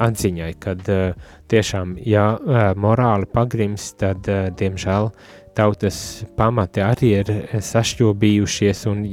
atziņai, 0.00 0.50
kad 0.62 0.82
uh, 0.90 1.28
tiešām, 1.50 1.96
ja 2.06 2.32
uh, 2.34 2.62
morāli 2.78 3.30
pagrimst, 3.30 3.98
tad, 4.02 4.26
uh, 4.30 4.50
diemžēl, 4.58 5.10
tautas 5.58 6.24
pamati 6.38 6.82
arī 6.82 7.14
ir 7.20 7.32
sašķobījušies 7.70 8.86
un 8.90 9.04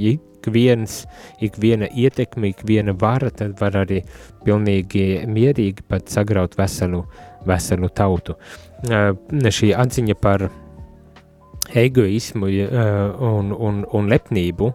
ik 0.48 0.54
viens, 0.54 1.06
ik 1.40 1.56
viena 1.60 1.88
ietekme, 1.92 2.48
ik 2.48 2.62
viena 2.64 2.94
vara, 2.94 3.30
tad 3.30 3.60
var 3.60 3.76
arī 3.76 4.04
pilnīgi 4.46 5.26
mierīgi 5.28 5.84
pat 5.88 6.10
sagraut 6.10 6.56
veselu, 6.58 7.04
veselu 7.46 7.90
tautu. 7.90 8.38
Uh, 8.88 9.12
šī 9.32 9.74
atziņa 9.76 10.16
par 10.22 10.48
egoismu 11.76 12.48
uh, 12.48 13.18
un, 13.20 13.52
un, 13.52 13.84
un 13.92 14.08
lepnību 14.08 14.72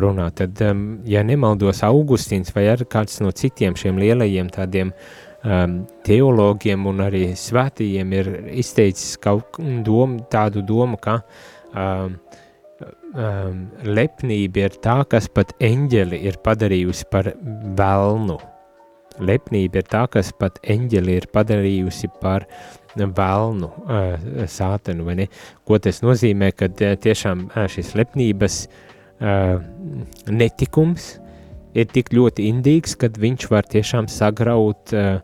runā, 0.00 0.30
tad, 0.32 0.60
ja 1.04 1.22
nemaldos 1.26 1.82
Augustīns 1.82 2.54
vai 2.54 2.68
ar 2.70 2.84
kāds 2.86 3.18
no 3.20 3.32
citiem 3.34 3.74
šiem 3.76 3.98
lielajiem 3.98 4.48
tādiem 4.54 4.92
um, 5.44 5.80
teologiem 6.06 6.86
un 6.86 7.02
arī 7.02 7.24
svētījiem 7.36 8.14
ir 8.14 8.30
izteicis 8.62 9.18
kaut 9.20 9.58
domu, 9.58 10.22
tādu 10.30 10.62
domu, 10.62 10.96
ka 11.02 11.20
um, 11.74 12.14
um, 13.14 13.64
lepnība 13.86 14.66
ir 14.66 14.76
tā, 14.84 15.00
kas 15.10 15.28
pat 15.32 15.52
eņģeli 15.62 16.20
ir 16.28 16.38
padarījusi 16.44 17.08
par 17.12 17.32
velnu. 17.78 18.38
Lepnība 19.20 19.82
ir 19.82 19.88
tā, 19.90 20.04
kas 20.12 20.30
pat 20.36 20.60
eņģeli 20.62 21.16
ir 21.18 21.26
padarījusi 21.34 22.10
par 22.22 22.46
velnu, 22.96 23.68
uh, 23.68 24.46
sātenu, 24.50 25.06
vai 25.08 25.18
ne? 25.22 25.26
Ko 25.66 25.78
tas 25.82 26.00
nozīmē, 26.04 26.52
kad 26.56 26.80
uh, 26.84 26.94
tiešām 27.00 27.48
uh, 27.50 27.66
šis 27.70 27.92
lepnības 27.98 28.62
uh, 28.66 29.60
netikums 30.30 31.12
ir 31.74 31.90
tik 31.92 32.10
ļoti 32.16 32.48
indīgs, 32.50 32.96
kad 32.98 33.18
viņš 33.20 33.50
var 33.50 33.68
tiešām 33.70 34.10
sagraut 34.10 34.94
uh, 34.96 35.20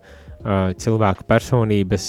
cilvēku 0.47 1.25
personības 1.27 2.05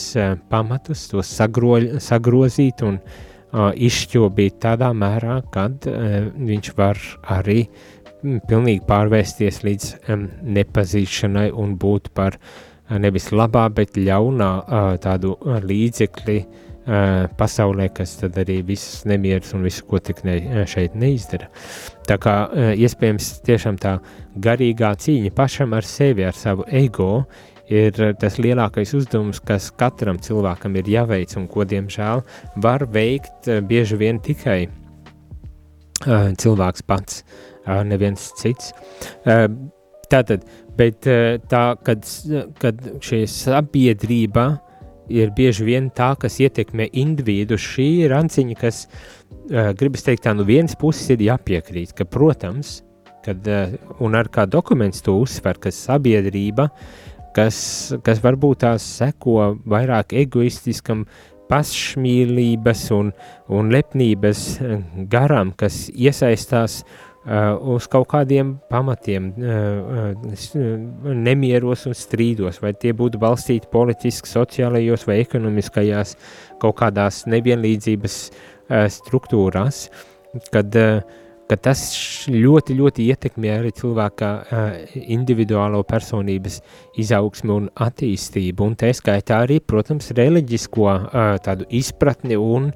pamatus, 0.51 1.07
tos 1.09 1.31
sagroļ, 1.39 1.95
sagrozīt 2.03 2.83
un 2.85 2.99
uh, 2.99 3.23
izšķobīt 3.55 4.57
tādā 4.63 4.91
mērā, 4.93 5.41
kad 5.53 5.87
viņš 5.87 6.71
var 6.77 6.99
arī 7.37 7.67
pilnīgi 8.49 8.81
pārvērsties 8.87 9.61
līdz 9.63 9.91
nepazīšanai 10.57 11.49
un 11.55 11.75
būt 11.79 12.09
par 12.17 12.39
nevis 12.87 13.31
labā, 13.31 13.67
bet 13.71 13.97
ļaunā 13.99 14.51
tādu 15.03 15.35
līdzekli 15.63 16.39
pasaulē, 17.37 17.89
kas 17.91 18.15
tad 18.21 18.37
arī 18.39 18.61
visas 18.67 19.03
nemieras 19.07 19.51
un 19.55 19.65
visu, 19.67 19.83
ko 19.87 19.99
tik 19.99 20.23
ne, 20.23 20.37
šeit 20.71 20.95
neizdara. 20.95 21.49
Tā 22.07 22.15
kā 22.23 22.35
iespējams 22.79 23.41
tiešām 23.47 23.79
tā 23.83 23.97
garīgā 24.39 24.93
cīņa 24.95 25.33
pašam 25.35 25.75
ar 25.75 25.87
sevi, 25.87 26.23
ar 26.23 26.35
savu 26.35 26.63
ego, 26.71 27.25
ir 27.71 27.99
tas 28.21 28.37
lielākais 28.39 28.93
uzdevums, 28.97 29.41
kas 29.43 29.69
katram 29.75 30.19
cilvēkam 30.23 30.77
ir 30.79 30.91
jāveic 30.91 31.35
un 31.39 31.47
ko, 31.51 31.65
diemžēl, 31.67 32.23
var 32.63 32.85
veikt 32.93 33.49
bieži 33.67 33.99
vien 33.99 34.21
tikai 34.23 34.59
uh, 34.67 36.31
cilvēks 36.39 36.85
pats, 36.87 37.23
uh, 37.65 37.83
neviens 37.87 38.29
cits. 38.39 38.71
Uh, 39.25 39.47
tātad, 40.11 40.45
bet 40.77 41.03
tā, 41.49 41.63
kad, 41.83 42.05
kad 42.61 42.83
šī 43.03 43.23
sabiedrība 43.27 44.45
ir 45.09 45.31
bieži 45.35 45.65
vien 45.67 45.89
tā, 45.95 46.11
kas 46.19 46.39
ietekmē 46.43 46.89
individu. 46.99 47.57
Šī 47.59 47.87
ir 48.03 48.13
ranciņa, 48.15 48.57
kas, 48.59 48.85
uh, 48.87 49.71
gribas 49.77 50.05
teikt, 50.05 50.25
tā 50.25 50.35
no 50.35 50.43
nu 50.43 50.49
vienas 50.51 50.77
puses 50.79 51.15
ir 51.15 51.25
jāpiekrīt, 51.27 51.95
ka, 51.97 52.07
protams, 52.07 52.81
kad, 53.25 53.43
uh, 53.51 53.75
un 54.03 54.15
ar 54.19 54.31
kā 54.31 54.47
dokuments 54.49 55.03
to 55.03 55.17
uzsver, 55.23 55.59
ka 55.59 55.73
sabiedrība, 55.73 56.69
kas, 57.37 57.57
kas 58.03 58.21
varbūt 58.23 58.63
tās 58.65 58.85
seko 58.97 59.53
vairāk 59.69 60.17
egoistiskam 60.25 61.05
pašmīlības 61.47 62.87
un, 62.97 63.13
un 63.53 63.69
lepnības 63.71 64.41
garam, 65.07 65.53
kas 65.55 65.85
iesaistās 65.95 66.81
uh, 66.81 67.07
Uh, 67.27 67.57
uz 67.75 67.89
kaut 67.91 68.05
kādiem 68.07 68.53
pamatiem, 68.71 69.25
uh, 69.35 70.13
uh, 70.15 70.75
nemieros 71.11 71.81
un 71.89 71.95
strīdos, 71.97 72.61
vai 72.63 72.71
tie 72.71 72.93
būtu 72.95 73.19
balstīti 73.19 73.67
politiski, 73.67 74.29
sociālajos 74.31 75.03
vai 75.09 75.17
ekonomiskajās 75.25 76.15
kaut 76.61 76.77
kādās 76.79 77.25
nevienlīdzības 77.27 78.15
struktūrās, 78.95 79.81
kad 80.55 80.79
uh, 80.79 81.03
ka 81.47 81.55
tas 81.69 81.81
ļoti, 82.31 82.75
ļoti 82.77 83.07
ietekmē 83.11 83.51
arī 83.55 83.71
cilvēka 83.75 84.29
uh, 84.37 84.95
individuālo 85.15 85.79
personības 85.87 86.59
izaugsmi 86.99 87.53
un 87.55 87.69
attīstību, 87.83 88.67
un 88.67 88.75
tā 88.79 88.91
skaitā 88.95 89.41
arī, 89.45 89.59
protams, 89.63 90.11
reliģisko 90.17 90.87
uh, 90.87 91.35
tādu 91.43 91.67
izpratni 91.79 92.39
un, 92.39 92.69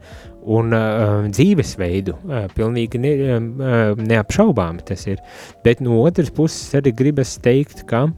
un 0.48 0.78
uh, 0.78 1.28
dzīvesveidu. 1.28 2.16
Uh, 2.22 2.48
pilnīgi 2.56 3.02
ne, 3.04 3.14
uh, 3.20 4.00
neapšaubāmi 4.00 4.88
tas 4.88 5.04
ir. 5.10 5.20
Bet 5.66 5.84
no 5.84 6.00
otras 6.06 6.32
puses 6.32 6.72
arī 6.80 6.96
gribas 6.96 7.36
teikt, 7.44 7.84
ka 7.92 8.08
uh, 8.08 8.16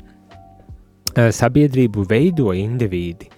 sabiedrību 1.33 2.05
veido 2.13 2.53
indivīdi, 2.53 3.31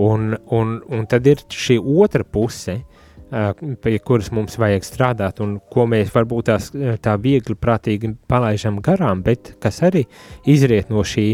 un, 0.00 0.32
un, 0.52 0.78
un 0.88 1.06
tad 1.10 1.28
ir 1.28 1.44
šī 1.52 1.76
otra 1.78 2.24
puse, 2.24 2.80
uh, 2.80 2.93
pie 3.30 3.98
kuras 4.04 4.30
mums 4.34 4.58
vajag 4.60 4.84
strādāt 4.86 5.40
un 5.42 5.56
ko 5.72 5.86
mēs 5.90 6.12
varbūt 6.14 6.50
tās, 6.50 6.70
tā 7.02 7.16
viegli 7.20 7.56
prātīgi 7.58 8.12
palaižam 8.30 8.80
garām, 8.84 9.22
bet 9.24 9.54
kas 9.62 9.82
arī 9.86 10.04
izriet 10.50 10.92
no 10.92 11.04
šī 11.04 11.28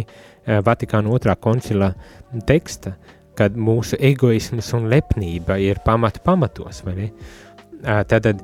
Vatikāna 0.64 1.12
otrā 1.12 1.34
koncila 1.36 1.92
teksta, 2.48 2.94
kad 3.36 3.54
mūsu 3.60 3.98
egoisms 4.00 4.72
un 4.74 4.88
lepnība 4.90 5.58
ir 5.60 5.82
pamata 5.84 6.22
pamatos? 6.24 6.80
Tātad 7.84 8.40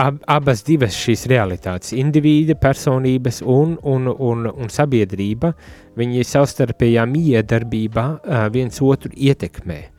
ab, 0.00 0.18
abas 0.26 0.64
divas 0.66 0.96
šīs 0.96 1.26
realitātes, 1.30 1.92
indivīda, 1.92 2.56
personības 2.58 3.42
un, 3.44 3.76
un, 3.82 4.08
un, 4.08 4.48
un 4.48 4.72
sabiedrība, 4.72 5.52
viņi 6.00 6.24
savstarpējā 6.26 7.04
miedarbībā 7.10 8.06
viens 8.54 8.80
otru 8.82 9.12
ietekmē 9.14 9.93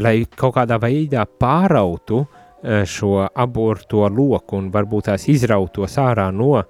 lai 0.00 0.24
kaut 0.36 0.56
kādā 0.58 0.78
veidā 0.82 1.24
pārautu 1.26 2.24
eh, 2.24 2.82
šo 2.88 3.26
aborto 3.28 4.06
loku 4.08 4.58
un 4.58 4.70
varbūt 4.74 5.10
tās 5.10 5.28
izrautos 5.30 5.98
ārā 6.00 6.30
no 6.34 6.56
eh, 6.60 6.66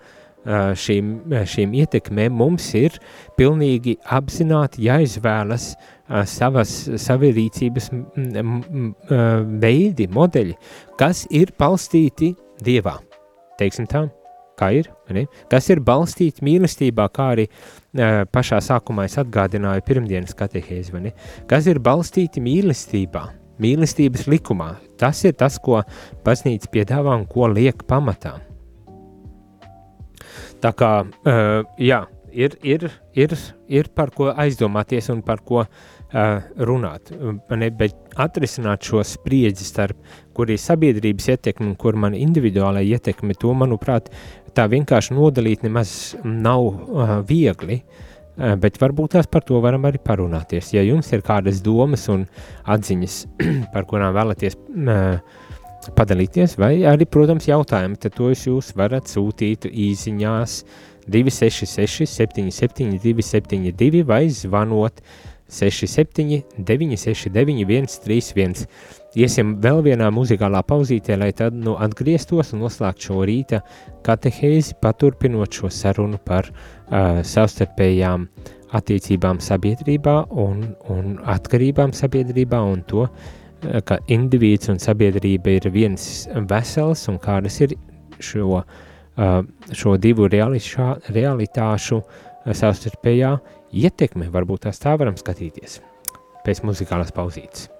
šīm, 0.77 1.15
eh, 1.33 1.47
šīm 1.49 1.77
ietekmēm, 1.83 2.35
mums 2.41 2.71
ir 2.79 2.99
pilnīgi 3.39 3.99
apzināti 4.05 4.87
jāizvēlas 4.89 5.75
savas, 6.29 6.73
savi 7.01 7.31
rīcības 7.33 7.87
veidi, 9.63 10.07
modeļi, 10.13 10.59
kas 11.01 11.23
ir 11.33 11.55
balstīti 11.57 12.35
Dievā, 12.65 12.93
teiksim 13.59 13.89
tā 13.91 14.05
kā 14.61 14.69
ir, 14.77 14.91
ne? 15.17 15.25
kas 15.51 15.71
ir 15.73 15.81
balstīti 15.83 16.45
mīlestībā, 16.45 17.09
kā 17.11 17.31
arī 17.33 17.49
uh, 17.49 17.84
pašā 17.95 18.59
sākumā 18.65 19.07
es 19.09 19.19
atgādināju 19.23 19.85
pirmdienas 19.87 20.35
katehēzi, 20.39 21.13
kas 21.51 21.69
ir 21.71 21.79
balstīti 21.79 22.43
mīlestībā, 22.43 23.25
mīlestības 23.63 24.27
likumā. 24.27 24.75
Tas 24.99 25.25
ir 25.25 25.37
tas, 25.39 25.59
ko 25.59 25.83
baznīca 26.25 26.71
piedāvā 26.73 27.15
un 27.21 27.27
ko 27.27 27.49
liek 27.53 27.87
pamatā. 27.87 28.39
Tā 30.65 30.73
kā, 30.73 30.93
uh, 31.05 31.63
jā, 31.79 32.05
ir, 32.33 32.57
ir, 32.63 32.89
ir, 33.15 33.35
ir 33.69 33.91
par 33.95 34.11
ko 34.11 34.33
aizdomāties 34.33 35.11
un 35.13 35.21
par 35.23 35.43
ko 35.45 35.63
uh, 35.63 35.69
runāt, 36.15 37.11
bet 37.79 38.17
atrisināt 38.21 38.87
šo 38.87 39.03
spriedzi 39.07 39.67
starp, 39.67 39.99
kur 40.35 40.51
ir 40.51 40.61
sabiedrības 40.63 41.29
ietekme 41.35 41.73
un 41.73 41.77
kur 41.79 41.99
man 41.99 42.15
individuālai 42.15 42.85
ietekme, 42.95 43.35
to, 43.39 43.51
manuprāt, 43.59 44.11
tā 44.55 44.69
vienkārši 44.71 45.17
nodalīt 45.17 45.65
nemaz 45.67 46.15
nav 46.23 47.25
viegli, 47.27 47.81
bet 48.35 48.79
varbūt 48.83 49.17
tās 49.17 49.31
par 49.31 49.43
to 49.47 49.59
varam 49.63 49.87
arī 49.89 49.99
parunāties. 50.03 50.73
Ja 50.75 50.83
jums 50.87 51.11
ir 51.15 51.25
kādas 51.27 51.63
domas 51.63 52.07
un 52.13 52.29
atziņas, 52.63 53.19
par 53.75 53.87
kurām 53.91 54.15
vēlaties 54.15 54.59
padalīties, 55.95 56.57
vai 56.63 56.79
arī, 56.89 57.07
protams, 57.11 57.51
jautājumi, 57.51 57.99
tad 58.01 58.15
tos 58.17 58.47
jūs 58.47 58.73
varat 58.79 59.11
sūtīt 59.11 59.67
īsiņās 59.69 60.63
266 61.11 62.09
77 62.09 62.99
272 63.03 64.07
vai 64.09 64.25
zvanot 64.33 65.03
67 65.49 66.43
969 66.59 67.89
131. 67.89 68.67
Iesim 69.15 69.55
vēl 69.63 69.83
vienā 69.87 70.09
muzikālā 70.11 70.65
pauzītē, 70.67 71.15
lai 71.21 71.31
tad 71.37 71.55
nu, 71.55 71.77
atgrieztos 71.79 72.51
un 72.55 72.65
noslēgtu 72.65 73.11
šo 73.11 73.21
rīta 73.29 73.61
katehēzi, 74.07 74.75
paturpinot 74.83 75.55
šo 75.55 75.71
sarunu 75.71 76.19
par 76.19 76.49
uh, 76.51 77.21
savstarpējām 77.23 78.27
attiecībām 78.75 79.39
sabiedrībā 79.45 80.17
un, 80.43 80.65
un 80.91 81.15
atkarībām 81.31 81.95
sabiedrībā 81.95 82.59
un 82.73 82.83
to, 82.91 83.07
uh, 83.07 83.79
ka 83.87 84.01
individs 84.11 84.73
un 84.73 84.83
sabiedrība 84.83 85.61
ir 85.61 85.71
viens 85.71 86.27
vesels 86.51 87.07
un 87.13 87.21
kādas 87.23 87.61
ir 87.63 87.77
šo, 88.19 88.65
uh, 88.65 89.41
šo 89.71 89.95
divu 90.03 90.27
reališā, 90.33 90.91
realitāšu 91.15 92.01
uh, 92.01 92.23
savstarpējā 92.51 93.37
ietekme. 93.75 94.31
Varbūt 94.33 94.69
tās 94.69 94.81
tā 94.83 94.95
varam 95.01 95.19
skatīties 95.19 95.81
pēc 96.45 96.61
muzikālās 96.67 97.13
pauzītes. 97.15 97.71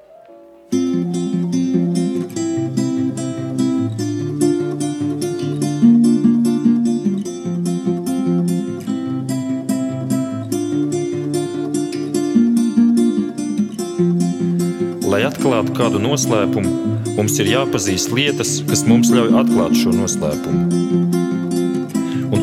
Lai 15.05 15.21
atklātu 15.29 15.77
kādu 15.77 16.01
noslēpumu, 16.03 16.73
mums 17.15 17.39
ir 17.39 17.53
jāpazīst 17.53 18.11
lietas, 18.17 18.57
kas 18.67 18.83
mums 18.89 19.13
ļauj 19.15 19.37
atklāt 19.45 19.77
šo 19.79 19.95
noslēpumu. 19.95 21.04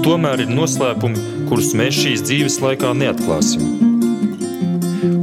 Un 0.01 0.05
tomēr 0.07 0.41
ir 0.41 0.49
noslēpumi, 0.49 1.23
kurus 1.45 1.75
mēs 1.77 1.93
šīs 1.93 2.23
dzīves 2.25 2.55
laikā 2.63 2.89
neatklāsim. 2.97 3.61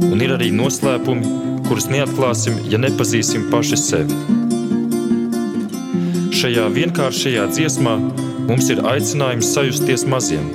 Un 0.07 0.21
ir 0.23 0.31
arī 0.37 0.47
noslēpumi, 0.55 1.33
kurus 1.65 1.89
neatklāsim, 1.91 2.61
ja 2.71 2.79
nepazīsim 2.79 3.49
paši 3.51 3.79
sevi. 3.81 4.19
šajā 6.39 6.69
vienkāršajā 6.77 7.49
dziesmā 7.57 7.97
mums 8.47 8.69
ir 8.71 8.79
aicinājums 8.93 9.51
sajusties 9.51 10.07
maziem 10.07 10.47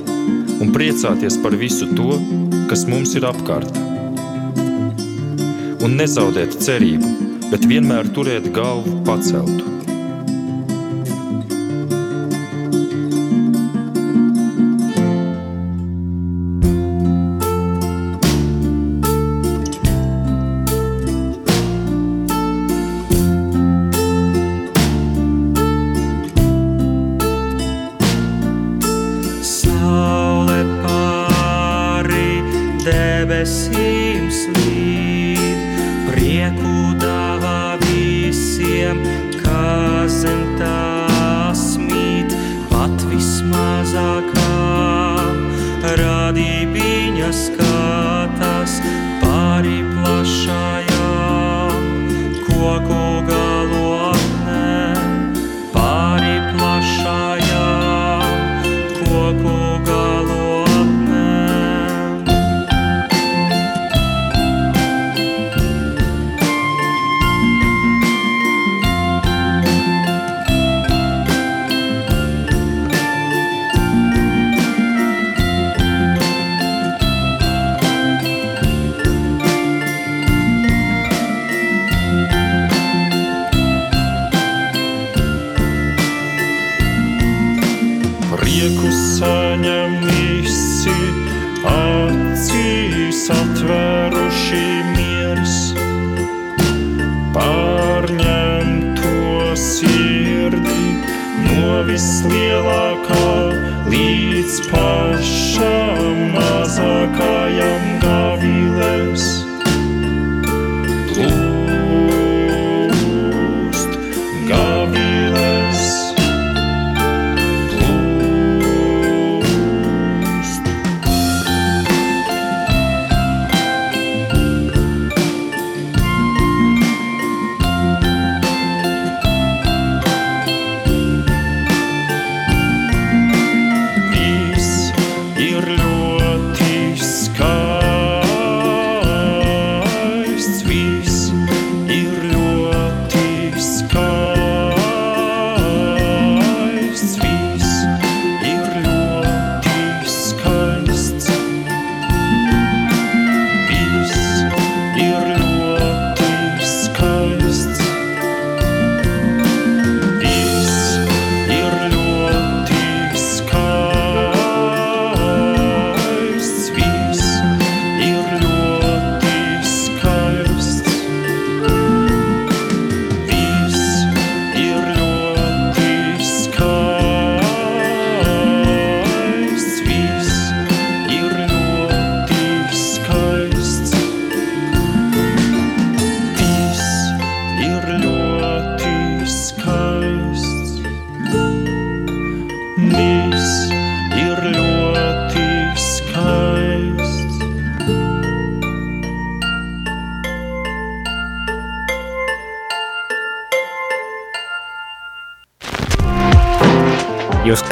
un 0.57 0.72
priecāties 0.72 1.37
par 1.45 1.59
visu 1.61 1.91
to, 1.93 2.16
kas 2.72 2.87
mums 2.89 3.12
ir 3.20 3.29
apkārt. 3.29 3.77
Un 5.85 6.01
nezaudēt 6.01 6.57
cerību, 6.64 7.12
bet 7.53 7.68
vienmēr 7.68 8.09
turēt 8.16 8.49
galvu 8.57 9.03
paceltu. 9.05 9.63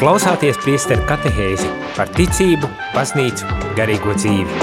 Klausāties 0.03 0.57
priesteru 0.59 1.05
katehēzi 1.07 1.63
par 1.95 2.09
ticību, 2.11 2.67
baznīcu, 2.91 3.45
garīgo 3.77 4.11
dzīvi. 4.17 4.57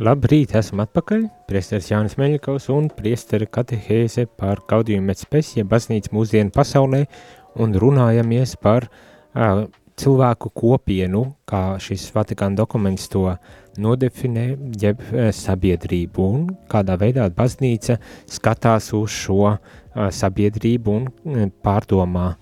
Labrīt, 0.00 0.54
esam 0.56 0.80
atpakaļ. 0.86 1.26
Priesteris 1.50 1.90
Jānis 1.90 2.16
Meļikovs 2.16 2.70
un 2.72 2.88
priestera 2.96 3.44
katehēze 3.44 4.24
par 4.40 4.62
kaudījumu 4.72 5.10
met 5.10 5.20
spesie 5.20 5.66
baznīcu 5.68 6.14
mūsdienu 6.16 6.54
pasaulē 6.56 7.02
un 7.60 7.76
runājamies 7.84 8.56
par 8.64 8.88
uh, 8.88 9.66
cilvēku 10.00 10.54
kopienu, 10.56 11.26
kā 11.44 11.76
šis 11.84 12.06
Vatikāna 12.16 12.62
dokuments 12.62 13.12
to 13.12 13.26
nodefinē, 13.80 14.46
jeb 14.80 15.02
uh, 15.10 15.30
sabiedrību 15.34 16.26
un 16.26 16.46
kādā 16.70 16.96
veidā 17.00 17.28
baznīca 17.34 17.98
skatās 18.30 18.92
uz 18.96 19.14
šo 19.14 19.40
uh, 19.52 19.58
sabiedrību 19.94 20.96
un 20.96 21.50
pārdomā 21.64 22.34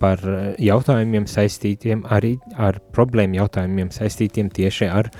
par 0.00 0.22
jautājumiem 0.56 1.26
saistītiem 1.28 2.06
arī 2.08 2.30
ar 2.56 2.78
problēmu 2.96 3.36
jautājumiem 3.36 3.90
saistītiem 3.92 4.48
tieši 4.48 4.86
ar 4.88 5.10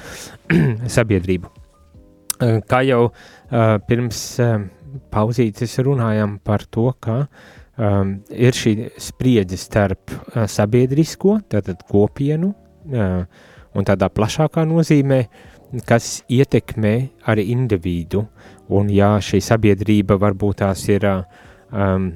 sabiedrību. 0.96 1.50
Kā 2.64 2.80
jau 2.88 3.02
pirms 3.84 4.22
pauzītes 5.12 5.76
runājam 5.84 6.38
par 6.44 6.64
to, 6.72 6.88
ka 7.00 7.18
um, 7.76 8.16
ir 8.30 8.56
šī 8.56 8.74
spriedze 9.02 9.58
starp 9.60 10.12
uh, 10.12 10.44
sabiedrisko, 10.50 11.40
tātad 11.52 11.82
kopienu, 11.90 12.52
uh, 12.92 13.26
un 13.76 13.88
tādā 13.88 14.08
plašākā 14.12 14.64
nozīmē, 14.68 15.20
kas 15.86 16.22
ietekmē 16.32 16.94
arī 17.28 17.50
individu, 17.52 18.26
un 18.72 18.88
ja 18.92 19.16
šī 19.22 19.42
sabiedrība 19.44 20.16
varbūt 20.20 20.62
tās 20.62 20.86
ir 20.88 21.04
uh, 21.06 21.44
um, 21.72 22.08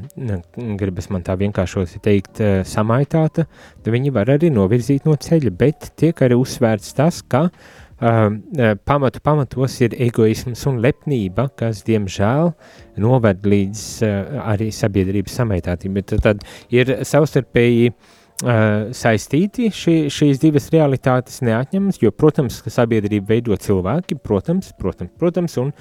gribas 0.79 1.11
man 1.13 1.25
tā 1.27 1.37
vienkāršoti 1.41 2.01
teikt, 2.05 2.41
uh, 2.41 2.61
samaitāta, 2.67 3.47
tad 3.83 3.93
viņi 3.93 4.15
var 4.15 4.33
arī 4.37 4.51
novirzīt 4.55 5.07
no 5.09 5.17
ceļa, 5.21 5.55
bet 5.57 5.93
tiek 6.01 6.25
arī 6.25 6.39
uzsvērts 6.41 6.95
tas, 6.99 7.21
ka 7.23 7.47
um, 7.49 8.41
pamatu 8.89 9.23
pamatos 9.25 9.81
ir 9.85 9.97
egoisms 10.09 10.65
un 10.71 10.81
lepnība, 10.85 11.51
kas, 11.59 11.85
diemžēl, 11.89 12.55
noved 13.03 13.45
līdz 13.47 13.85
uh, 14.07 14.41
arī 14.53 14.71
sabiedrības 14.75 15.41
samaitātībai. 15.43 16.07
Tad, 16.15 16.25
tad 16.27 16.49
ir 16.75 16.99
savstarpēji 17.07 17.93
saistīti 18.41 19.69
šī, 19.75 19.95
šīs 20.13 20.39
divas 20.41 20.71
realitātes 20.73 21.43
neatņemas, 21.45 21.99
jo, 22.01 22.11
protams, 22.11 22.61
ka 22.65 22.73
sabiedrība 22.73 23.35
veido 23.35 23.57
cilvēki, 23.61 24.17
protams, 24.25 24.71
protams, 24.81 25.13
protams 25.21 25.57
un, 25.61 25.73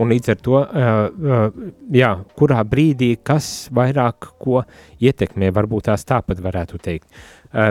un 0.00 0.12
līdz 0.14 0.32
ar 0.32 0.38
to, 0.40 0.60
jā, 1.92 2.12
kurā 2.38 2.62
brīdī 2.64 3.10
kas 3.20 3.68
vairāk 3.76 4.30
ko 4.40 4.62
ietekmē, 5.02 5.50
varbūt 5.56 5.90
tās 5.90 6.06
tāpat 6.08 6.40
varētu 6.44 6.80
teikt. 6.80 7.10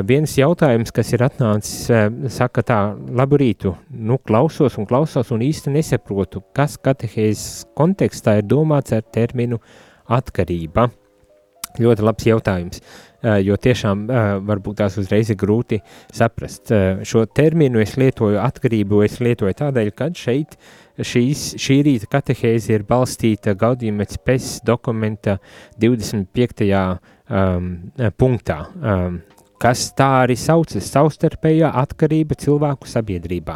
Viens 0.05 0.31
jautājums, 0.37 0.93
kas 0.93 1.11
ir 1.13 1.25
atnācis, 1.25 1.89
saka 2.33 2.63
tā, 2.65 2.79
labu 3.17 3.39
rītu, 3.41 3.73
nu 3.89 4.17
klausos 4.21 4.77
un 4.81 4.85
klausos 4.89 5.33
un 5.33 5.41
īsti 5.45 5.73
nesaprotu, 5.73 6.43
kas 6.55 6.77
katehēzes 6.81 7.65
kontekstā 7.77 8.39
ir 8.39 8.47
domāts 8.49 8.93
ar 8.95 9.03
terminu 9.13 9.59
atkarība. 10.05 10.87
Ļoti 11.81 12.05
labs 12.07 12.23
jautājums. 12.23 12.79
Eh, 12.79 13.14
jo 13.45 13.57
tiešām 13.57 14.05
eh, 14.05 14.31
varbūt 14.45 14.79
tās 14.81 14.97
uzreiz 15.01 15.31
ir 15.33 15.39
grūti 15.41 15.79
saprast. 16.13 16.71
Eh, 16.71 17.03
šo 17.07 17.25
terminu 17.25 17.81
es 17.81 17.95
lietoju 17.99 18.39
atkarību, 18.41 19.01
es 19.05 19.19
lietoju 19.23 19.55
tādēļ, 19.61 19.91
ka 19.97 20.09
šeit 20.15 20.57
šīs, 20.95 21.55
šī 21.61 21.79
rīta 21.87 22.09
katehēze 22.11 22.75
ir 22.75 22.85
balstīta 22.87 23.55
Gaudījumets 23.59 24.21
PES 24.23 24.49
dokumenta 24.67 25.39
25. 25.81 26.71
Um, 27.25 27.71
punktā, 28.21 28.59
um, 28.77 29.15
kas 29.57 29.87
tā 29.97 30.11
arī 30.27 30.35
saucas 30.37 30.85
savstarpējā 30.93 31.71
atkarība 31.81 32.37
cilvēku 32.37 32.85
sabiedrībā. 32.85 33.55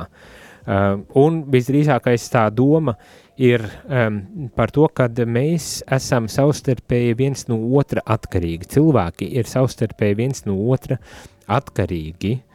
Um, 0.66 1.04
un 1.22 1.38
visdrīzākais 1.54 2.26
tā 2.34 2.48
doma 2.50 2.96
ir 3.40 3.64
um, 3.88 4.20
par 4.56 4.74
to, 4.76 4.86
ka 4.92 5.08
mēs 5.26 5.80
esam 5.88 6.28
savstarpēji 6.32 7.16
viens 7.20 7.48
no 7.48 7.60
otra 7.80 8.04
atkarīgi. 8.04 8.68
Cilvēki 8.76 9.32
ir 9.40 9.48
savstarpēji 9.48 10.20
viens 10.20 10.44
no 10.48 10.58
otra 10.74 11.00
atkarīgi 11.48 12.34
uh, 12.36 12.50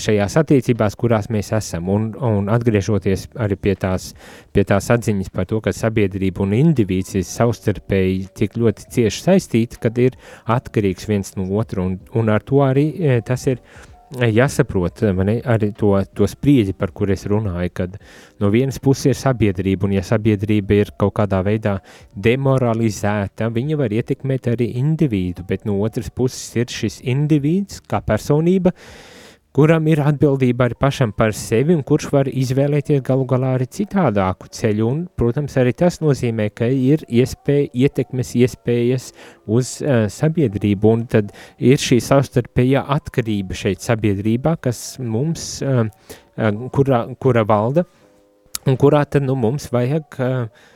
šajās 0.00 0.38
attiecībās, 0.40 0.96
kurās 0.98 1.28
mēs 1.32 1.52
esam. 1.56 1.90
Un, 1.92 2.08
un 2.16 2.48
atgriežoties 2.52 3.26
arī 3.40 3.58
pie 3.60 3.76
tās, 3.80 4.14
pie 4.56 4.64
tās 4.68 4.88
atziņas 4.96 5.28
par 5.34 5.48
to, 5.50 5.60
ka 5.64 5.74
sabiedrība 5.76 6.44
un 6.46 6.56
indivīds 6.56 7.18
ir 7.20 7.28
savstarpēji 7.28 8.30
tik 8.40 8.56
ļoti 8.60 8.88
cieši 8.96 9.24
saistīti, 9.26 9.80
kad 9.84 10.00
ir 10.00 10.16
atkarīgs 10.48 11.08
viens 11.10 11.36
no 11.36 11.50
otra, 11.60 11.84
un, 11.84 12.00
un 12.16 12.32
ar 12.32 12.44
to 12.48 12.64
arī 12.64 12.88
eh, 12.96 13.20
tas 13.26 13.44
ir 13.50 13.60
jāsaprot 14.18 15.04
mani, 15.14 15.36
arī 15.46 15.70
to, 15.76 15.92
to 16.16 16.26
spriedzi, 16.30 16.74
par 16.76 16.90
kur 16.96 17.12
es 17.14 17.26
runāju, 17.30 17.70
kad 17.74 17.96
no 18.42 18.50
vienas 18.50 18.80
puses 18.82 19.12
ir 19.12 19.20
sabiedrība, 19.20 19.86
un 19.86 19.94
ja 19.94 20.02
sabiedrība 20.06 20.80
ir 20.80 20.92
kaut 20.98 21.14
kādā 21.20 21.42
veidā 21.46 21.78
demoralizēta, 22.16 23.50
viņa 23.54 23.78
var 23.78 23.94
ietekmēt 23.94 24.50
arī 24.54 24.72
individu, 24.80 25.46
bet 25.46 25.64
no 25.68 25.78
otras 25.84 26.10
puses 26.10 26.56
ir 26.58 26.70
šis 26.70 27.00
individs 27.06 27.80
kā 27.86 28.02
personība, 28.02 28.74
uh, 28.74 29.19
kuram 29.56 29.86
ir 29.90 30.00
atbildība 30.04 30.68
arī 30.68 30.76
pašam 30.78 31.12
par 31.16 31.34
sevi 31.36 31.74
un 31.74 31.82
kurš 31.86 32.08
var 32.14 32.30
izvēlēties 32.30 33.02
galu 33.06 33.26
galā 33.30 33.54
arī 33.56 33.66
citādāku 33.74 34.50
ceļu. 34.54 34.86
Un, 34.86 35.02
protams, 35.18 35.56
arī 35.60 35.74
tas 35.76 36.00
nozīmē, 36.02 36.50
ka 36.54 36.68
ir 36.70 37.02
iespēja, 37.08 37.70
ietekmes 37.84 38.34
iespējas 38.38 39.10
uz 39.50 39.76
uh, 39.82 40.06
sabiedrību, 40.12 40.94
un 40.94 41.06
tad 41.10 41.32
ir 41.58 41.82
šī 41.82 42.00
savstarpējā 42.06 42.84
atkarība 42.96 43.58
šeit 43.58 43.82
sabiedrībā, 43.84 44.56
kas 44.62 45.00
mums, 45.02 45.56
uh, 45.66 45.86
uh, 45.86 46.66
kura, 46.74 47.04
kura 47.18 47.46
valda, 47.48 47.86
un 48.70 48.78
kurā 48.80 49.02
tad 49.08 49.26
nu, 49.26 49.38
mums 49.40 49.70
vajag 49.74 50.20
uh, 50.20 50.68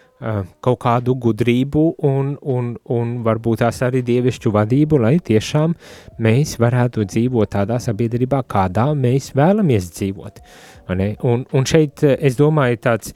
kaut 0.65 0.79
kādu 0.85 1.15
gudrību 1.21 1.85
un, 2.07 2.35
un, 2.41 2.75
un 2.95 3.15
varbūt 3.27 3.65
tās 3.65 3.81
arī 3.85 4.03
dievišķu 4.07 4.53
vadību, 4.55 5.01
lai 5.03 5.17
tiešām 5.19 5.75
mēs 6.23 6.57
varētu 6.62 7.07
dzīvot 7.11 7.51
tādā 7.57 7.81
sabiedrībā, 7.83 8.45
kādā 8.49 8.87
mēs 8.95 9.33
vēlamies 9.37 9.91
dzīvot. 9.97 10.39
Un, 10.95 11.45
un 11.51 11.67
šeit 11.69 12.05
es 12.05 12.39
domāju 12.39 12.81
tāds 12.87 13.15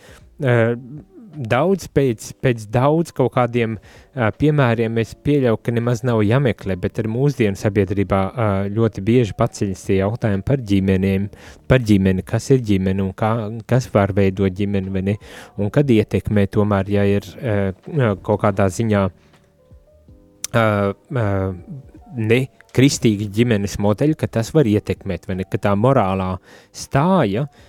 daudz 1.34 1.86
pēc, 1.94 2.32
pēc 2.42 2.64
daudz 2.72 3.12
kaut 3.16 3.32
kādiem 3.36 3.76
uh, 3.78 4.28
piemēriem 4.38 4.98
es 5.02 5.14
pieļauju, 5.24 5.60
ka 5.62 5.74
nemaz 5.74 6.02
nav 6.06 6.22
jāmeklē, 6.24 6.76
bet 6.80 6.98
ar 7.02 7.08
mūsdienu 7.10 7.58
sabiedrībā 7.58 8.20
uh, 8.28 8.32
ļoti 8.72 9.04
bieži 9.04 9.36
paceļas 9.38 9.84
tie 9.88 10.00
jautājumi 10.00 10.46
par 10.46 10.62
ģimenēm, 10.70 11.28
par 11.70 11.84
ģimeni, 11.84 12.24
kas 12.26 12.50
ir 12.54 12.64
ģimene 12.64 13.04
un 13.04 13.12
kā, 13.16 13.32
kas 13.68 13.90
var 13.94 14.14
veidot 14.16 14.54
ģimeni, 14.58 14.92
vai 14.94 15.04
ne, 15.10 15.16
un 15.60 15.72
kad 15.74 15.90
ietekmē 15.90 16.48
tomēr, 16.54 16.92
ja 16.96 17.06
ir 17.08 17.28
uh, 17.36 18.14
kaut 18.24 18.42
kādā 18.44 18.68
ziņā 18.72 19.06
uh, 19.08 19.14
uh, 20.58 21.48
ne 22.18 22.40
kristīgi 22.74 23.28
ģimenes 23.34 23.78
modeļi, 23.82 24.16
ka 24.18 24.30
tas 24.38 24.52
var 24.54 24.68
ietekmēt, 24.70 25.28
vai 25.28 25.42
ne, 25.42 25.48
ka 25.48 25.60
tā 25.68 25.74
morālā 25.78 26.36
stāja 26.74 27.48
uh, 27.48 27.66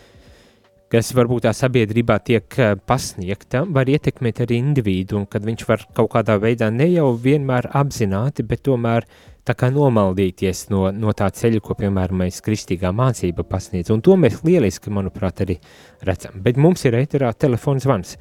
kas 0.90 1.12
varbūt 1.14 1.46
tā 1.46 1.54
sabiedrībā 1.54 2.18
tiek 2.26 2.56
eh, 2.58 2.76
pasniegta, 2.90 3.64
var 3.70 3.90
ietekmēt 3.90 4.44
arī 4.46 4.60
individu, 4.60 5.20
un 5.20 5.28
kad 5.30 5.46
viņš 5.46 5.66
var 5.70 5.86
kaut 5.98 6.12
kādā 6.16 6.40
veidā 6.42 6.72
ne 6.74 6.90
jau 6.90 7.12
vienmēr 7.14 7.70
apzināti, 7.78 8.46
bet 8.48 8.66
tomēr 8.66 9.06
tā 9.46 9.56
kā 9.58 9.70
nomaldīties 9.74 10.68
no, 10.74 10.88
no 10.94 11.14
tā 11.18 11.30
ceļa, 11.34 11.62
ko, 11.66 11.78
piemēram, 11.78 12.24
mēs 12.26 12.42
kristīgā 12.46 12.92
mācība 12.96 13.46
pasniedz, 13.48 13.94
un 13.94 14.02
to 14.06 14.18
mēs 14.20 14.42
lieliski, 14.46 14.94
manuprāt, 14.94 15.46
arī 15.46 15.60
redzam. 16.06 16.42
Bet 16.46 16.58
mums 16.58 16.86
ir 16.90 16.98
ēterā 17.00 17.32
telefons 17.38 17.86
zvans. 17.86 18.18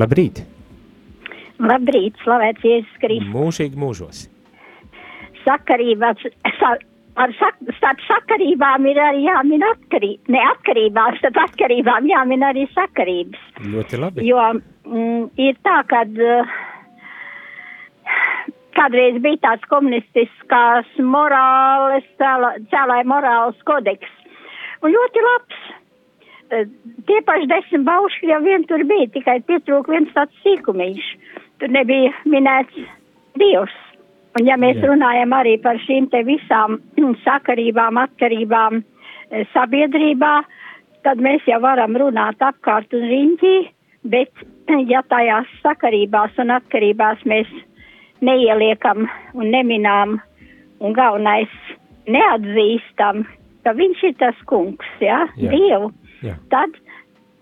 Labrīt! 0.00 0.44
Labrīt, 1.60 2.16
slavēts 2.24 2.64
Jēzus 2.64 3.00
Kristus! 3.02 3.32
Mūžīgi 3.32 3.80
mūžos! 3.80 4.22
Sakarībā, 5.40 6.12
sa, 6.60 6.76
ar 7.18 7.32
sak, 7.38 7.58
starp 7.78 8.02
sakarībām 8.06 8.86
ir 8.90 9.00
arī 9.02 9.24
jāmin 9.26 9.64
atkarība, 9.66 10.34
ne 10.34 10.42
atkarībās, 10.52 11.18
starp 11.20 11.40
atkarībām 11.44 12.06
jāmin 12.10 12.44
arī 12.46 12.66
sakarības. 12.74 13.42
Ļoti 13.72 14.00
labi. 14.00 14.26
Jo 14.28 14.44
mm, 14.52 15.24
ir 15.40 15.58
tā, 15.66 15.80
kad 15.90 16.22
uh, 16.22 16.54
kādreiz 18.78 19.18
bija 19.24 19.42
tāds 19.48 19.66
komunistiskās 19.72 20.88
morāles, 21.02 22.06
cēlāja 22.20 23.06
morāles 23.08 23.60
kodeks. 23.68 24.16
Un 24.80 24.94
ļoti 24.94 25.26
labs. 25.26 25.60
Uh, 26.50 26.64
tie 27.10 27.20
paši 27.26 27.50
desmit 27.50 27.86
baušļi 27.88 28.32
jau 28.32 28.40
vien 28.46 28.66
tur 28.70 28.86
bija, 28.88 29.10
tikai 29.18 29.40
pietrūk 29.50 29.90
viens 29.92 30.10
tāds 30.16 30.34
sīkumiņš. 30.46 31.12
Tur 31.60 31.72
nebija 31.74 32.14
minēts 32.24 32.88
Dievs. 33.38 33.74
Un 34.38 34.46
ja 34.46 34.56
mēs 34.60 34.78
Jā. 34.78 34.92
runājam 34.92 35.32
arī 35.34 35.56
par 35.62 35.80
šīm 35.86 36.06
te 36.12 36.22
visām 36.26 36.78
sakarībām, 37.26 37.98
atkarībām 38.04 38.80
e, 38.80 39.44
sabiedrībā, 39.54 40.34
tad 41.06 41.22
mēs 41.24 41.46
jau 41.50 41.58
varam 41.64 41.96
runāt 41.98 42.42
apkārt 42.44 42.94
un 42.94 43.08
riņķī, 43.10 43.56
bet 44.12 44.44
ja 44.92 45.02
tajās 45.10 45.50
sakarībās 45.64 46.38
un 46.42 46.54
atkarībās 46.60 47.26
mēs 47.26 47.50
neieliekam 48.22 49.08
un 49.34 49.50
neminām 49.50 50.20
un 50.80 50.94
galvenais 50.96 51.50
neatzīstam, 52.10 53.24
ka 53.64 53.74
viņš 53.76 54.04
ir 54.08 54.14
tas 54.20 54.38
kungs, 54.48 54.86
ja, 55.02 55.24
Jā. 55.40 55.50
Dievu, 55.50 55.90
Jā. 56.22 56.36
tad 56.54 56.78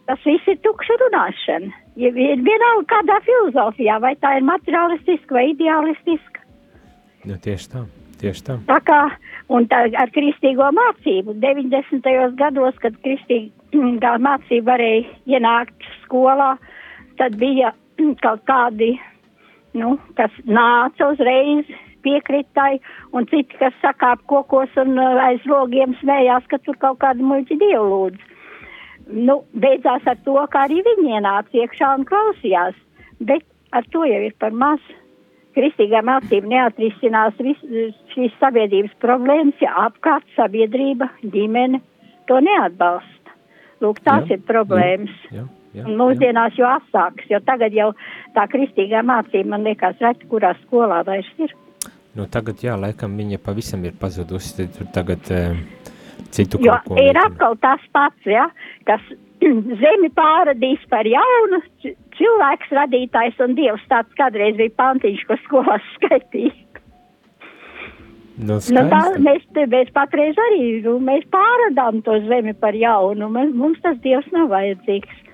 tas 0.08 0.24
viss 0.24 0.48
ir 0.48 0.56
tukša 0.64 0.96
runāšana. 1.02 1.70
Ir 1.98 2.14
vienalga 2.14 2.84
kādā 2.88 3.18
filozofijā, 3.26 3.98
vai 4.00 4.14
tā 4.22 4.36
ir 4.38 4.44
materialistiska 4.46 5.34
vai 5.34 5.48
idealistiska 5.50 6.37
Nu, 7.26 7.38
tieši 7.42 7.72
tā. 7.72 7.82
Tieši 8.18 8.44
tā. 8.46 8.54
tā 8.66 8.78
kā, 8.82 8.98
tā 9.70 9.80
ar 10.02 10.10
kristīgo 10.14 10.66
mācību 10.74 11.36
90. 11.38 12.08
gados, 12.38 12.78
kad 12.82 12.96
kristīgā 13.04 14.16
mācība 14.22 14.72
varēja 14.72 15.04
ienākt 15.38 15.86
skolā, 16.04 16.56
tad 17.20 17.38
bija 17.38 17.72
kaut 18.24 18.42
kādi, 18.50 18.96
nu, 19.78 19.96
kas 20.18 20.34
nāca 20.46 21.12
uzreiz 21.12 21.70
piekritai, 22.02 22.78
un 23.14 23.26
citi, 23.30 23.58
kas 23.60 23.74
sakāp 23.82 24.22
kokos 24.30 24.74
un 24.82 24.98
uh, 24.98 25.18
aiz 25.28 25.42
logiem 25.50 25.94
smējās, 26.02 26.46
ka 26.50 26.58
tur 26.62 26.78
kaut 26.82 27.00
kādu 27.02 27.26
muļķi 27.26 27.58
dievu 27.62 27.86
lūdz. 27.92 28.26
Nu, 29.08 29.40
beidzās 29.54 30.06
ar 30.10 30.18
to, 30.26 30.36
ka 30.52 30.66
arī 30.66 30.82
viņi 30.86 31.18
ienāca 31.18 31.62
iekšā 31.62 31.94
un 31.98 32.06
klausījās, 32.08 32.78
bet 33.18 33.46
ar 33.74 33.86
to 33.94 34.04
jau 34.06 34.24
ir 34.26 34.34
par 34.42 34.54
mazu 34.54 34.98
kristīgā 35.58 36.00
mācība 36.06 36.52
neatrisinās 36.54 37.38
vis, 37.42 37.60
šīs 38.14 38.34
sabiedrības 38.38 38.94
problēmas, 39.02 39.58
ja 39.62 39.74
apkārt 39.88 40.26
sabiedrība, 40.36 41.10
ģimene 41.34 41.82
to 42.30 42.40
neatbalsta. 42.44 43.36
Lūk, 43.82 44.00
tās 44.06 44.26
jā, 44.26 44.38
ir 44.38 44.44
problēmas. 44.46 45.14
Jā, 45.30 45.44
jā, 45.44 45.46
jā, 45.78 45.86
Un 45.86 45.98
mūsdienās 46.00 46.56
jau 46.58 46.66
asāks, 46.70 47.28
jo 47.30 47.38
tagad 47.46 47.74
jau 47.76 47.92
tā 48.34 48.48
kristīgā 48.50 49.04
mācība, 49.06 49.52
man 49.54 49.66
liekas, 49.66 49.98
reti, 50.02 50.26
kurā 50.30 50.54
skolā 50.64 51.04
vairs 51.06 51.30
ir. 51.42 51.54
Nu, 52.18 52.26
tagad, 52.26 52.58
jā, 52.64 52.74
laikam 52.78 53.14
viņa 53.18 53.38
pavisam 53.44 53.84
ir 53.86 53.94
pazudusi, 54.00 54.66
tur 54.74 54.88
tagad 54.94 55.30
e, 55.30 55.42
citu 56.34 56.58
jo 56.64 56.74
kaut 56.74 56.96
ko. 56.96 56.98
Ir 57.02 57.18
atkal 57.20 57.54
tas 57.62 57.84
pats, 57.94 58.26
ja, 58.26 58.48
kas 58.88 59.04
zemi 59.82 60.10
pāradīs 60.16 60.82
par 60.90 61.06
jaunu, 61.06 61.62
cilvēks 62.18 62.72
radītājs 62.78 63.38
un 63.44 63.54
dievs 63.58 63.84
tāds 63.90 64.12
kādreiz 64.18 64.58
bija 64.58 64.74
pantiņš, 64.80 65.22
ko 65.28 65.38
skolās 65.46 65.86
skaitīja. 65.96 66.54
Nu, 68.38 68.60
Nu, 68.70 68.82
tā, 68.86 69.00
mēs, 69.18 69.42
te- 69.54 69.66
mēs 69.66 69.88
patreiz 69.96 70.36
arī 70.38 70.66
nu, 70.84 70.98
mēs 71.02 71.24
pārādām 71.32 72.02
to 72.06 72.20
zemi 72.28 72.52
par 72.54 72.76
jaunu. 72.78 73.26
Mums 73.34 73.80
tas 73.82 73.96
dievs 74.04 74.28
nav 74.34 74.52
vajadzīgs. 74.52 75.24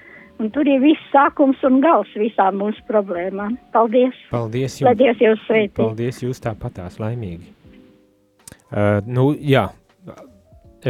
Un 0.41 0.49
tur 0.51 0.67
ir 0.67 0.81
viss 0.83 1.11
sākums 1.13 1.61
un 1.69 1.77
gals 1.85 2.11
visām 2.19 2.57
mūsu 2.59 2.81
problēmām. 2.89 3.59
Paldies! 3.77 4.17
Paldies 4.33 4.81
Lai 4.83 4.95
jums! 4.95 5.03
Dievs 5.03 5.21
jūs 5.23 5.45
sveitī! 5.47 5.77
Paldies, 5.79 6.23
jūs 6.25 6.41
tāpatās 6.43 6.97
laimīgi. 6.99 7.53
Uh, 8.75 8.99
nu, 9.07 9.29
jā, 9.39 9.69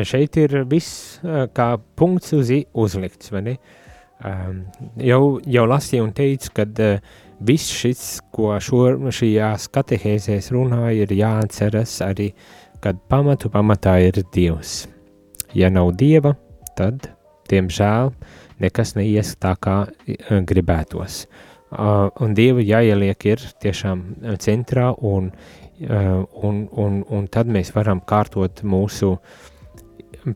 šeit 0.01 0.39
ir 0.41 0.63
viss 0.71 1.19
uh, 1.21 1.45
kā 1.53 1.75
punkts 1.99 2.33
uz 2.33 2.55
i 2.55 2.63
uzlikts, 2.73 3.29
vai 3.35 3.43
ne? 3.51 3.57
Um, 4.23 4.63
jau, 5.03 5.41
jau 5.51 5.65
lasīju 5.69 6.05
un 6.07 6.13
teicu, 6.15 6.53
ka 6.55 6.65
uh, 6.65 7.01
viss 7.45 7.73
šis, 7.75 8.05
ko 8.33 8.55
šo, 8.63 9.11
šajās 9.13 9.67
katehēzēs 9.75 10.53
runāja, 10.55 11.05
ir 11.05 11.17
jāatceras 11.19 11.99
arī, 12.07 12.31
kad 12.85 13.01
pamatu 13.11 13.51
pamatā 13.53 13.99
ir 14.07 14.23
Dievs. 14.33 14.85
Ja 15.55 15.71
nav 15.73 15.93
Dieva, 15.99 16.35
tad, 16.79 17.11
diemžēl, 17.51 18.15
nekas 18.63 18.95
neies 18.97 19.35
tā, 19.43 19.57
kā 19.61 19.83
uh, 19.91 20.39
gribētos. 20.47 21.25
Uh, 21.75 22.07
un 22.23 22.37
Dievu 22.39 22.63
jāieliek 22.63 23.27
ir 23.27 23.43
tiešām 23.61 24.05
uh, 24.07 24.37
centrā, 24.39 24.93
un, 24.95 25.33
uh, 25.89 26.23
un, 26.47 26.69
un, 26.71 27.03
un 27.11 27.27
tad 27.27 27.51
mēs 27.51 27.75
varam 27.75 27.99
kārtot 28.07 28.63
mūsu 28.63 29.17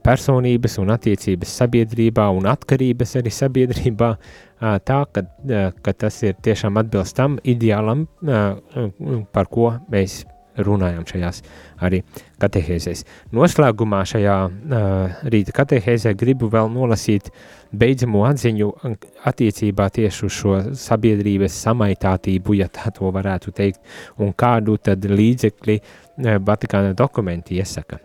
personības 0.04 0.78
un 0.82 0.94
attiecības 0.94 1.56
sabiedrībā 1.62 2.28
un 2.36 2.48
atkarības 2.50 3.16
arī 3.20 3.32
sabiedrībā 3.34 4.14
tā, 4.58 5.02
ka, 5.12 5.26
ka 5.82 5.94
tas 6.04 6.22
ir 6.26 6.38
tiešām 6.42 6.80
atbilst 6.80 7.16
tam 7.18 7.38
ideālam, 7.44 8.06
par 9.32 9.52
ko 9.52 9.72
mēs 9.92 10.24
runājam 10.64 11.04
šajās 11.06 11.42
arī 11.84 12.00
katehēzēs. 12.42 13.04
Noslēgumā 13.34 14.02
šajā 14.08 14.36
uh, 14.48 15.20
rīta 15.30 15.54
katehēzē 15.56 16.14
gribu 16.18 16.50
vēl 16.52 16.70
nolasīt 16.72 17.30
beidzamo 17.78 18.24
atziņu 18.28 18.70
attiecībā 19.28 19.88
tieši 19.94 20.26
uz 20.26 20.40
šo 20.40 20.58
sabiedrības 20.78 21.60
samaitātību, 21.66 22.58
ja 22.58 22.68
tā 22.72 22.92
to 22.94 23.12
varētu 23.14 23.54
teikt, 23.54 23.80
un 24.18 24.34
kādu 24.34 24.78
tad 24.82 25.06
līdzekļi 25.06 25.80
uh, 25.80 26.36
Vatikāna 26.42 26.94
dokumenti 26.98 27.58
iesaka. 27.58 28.02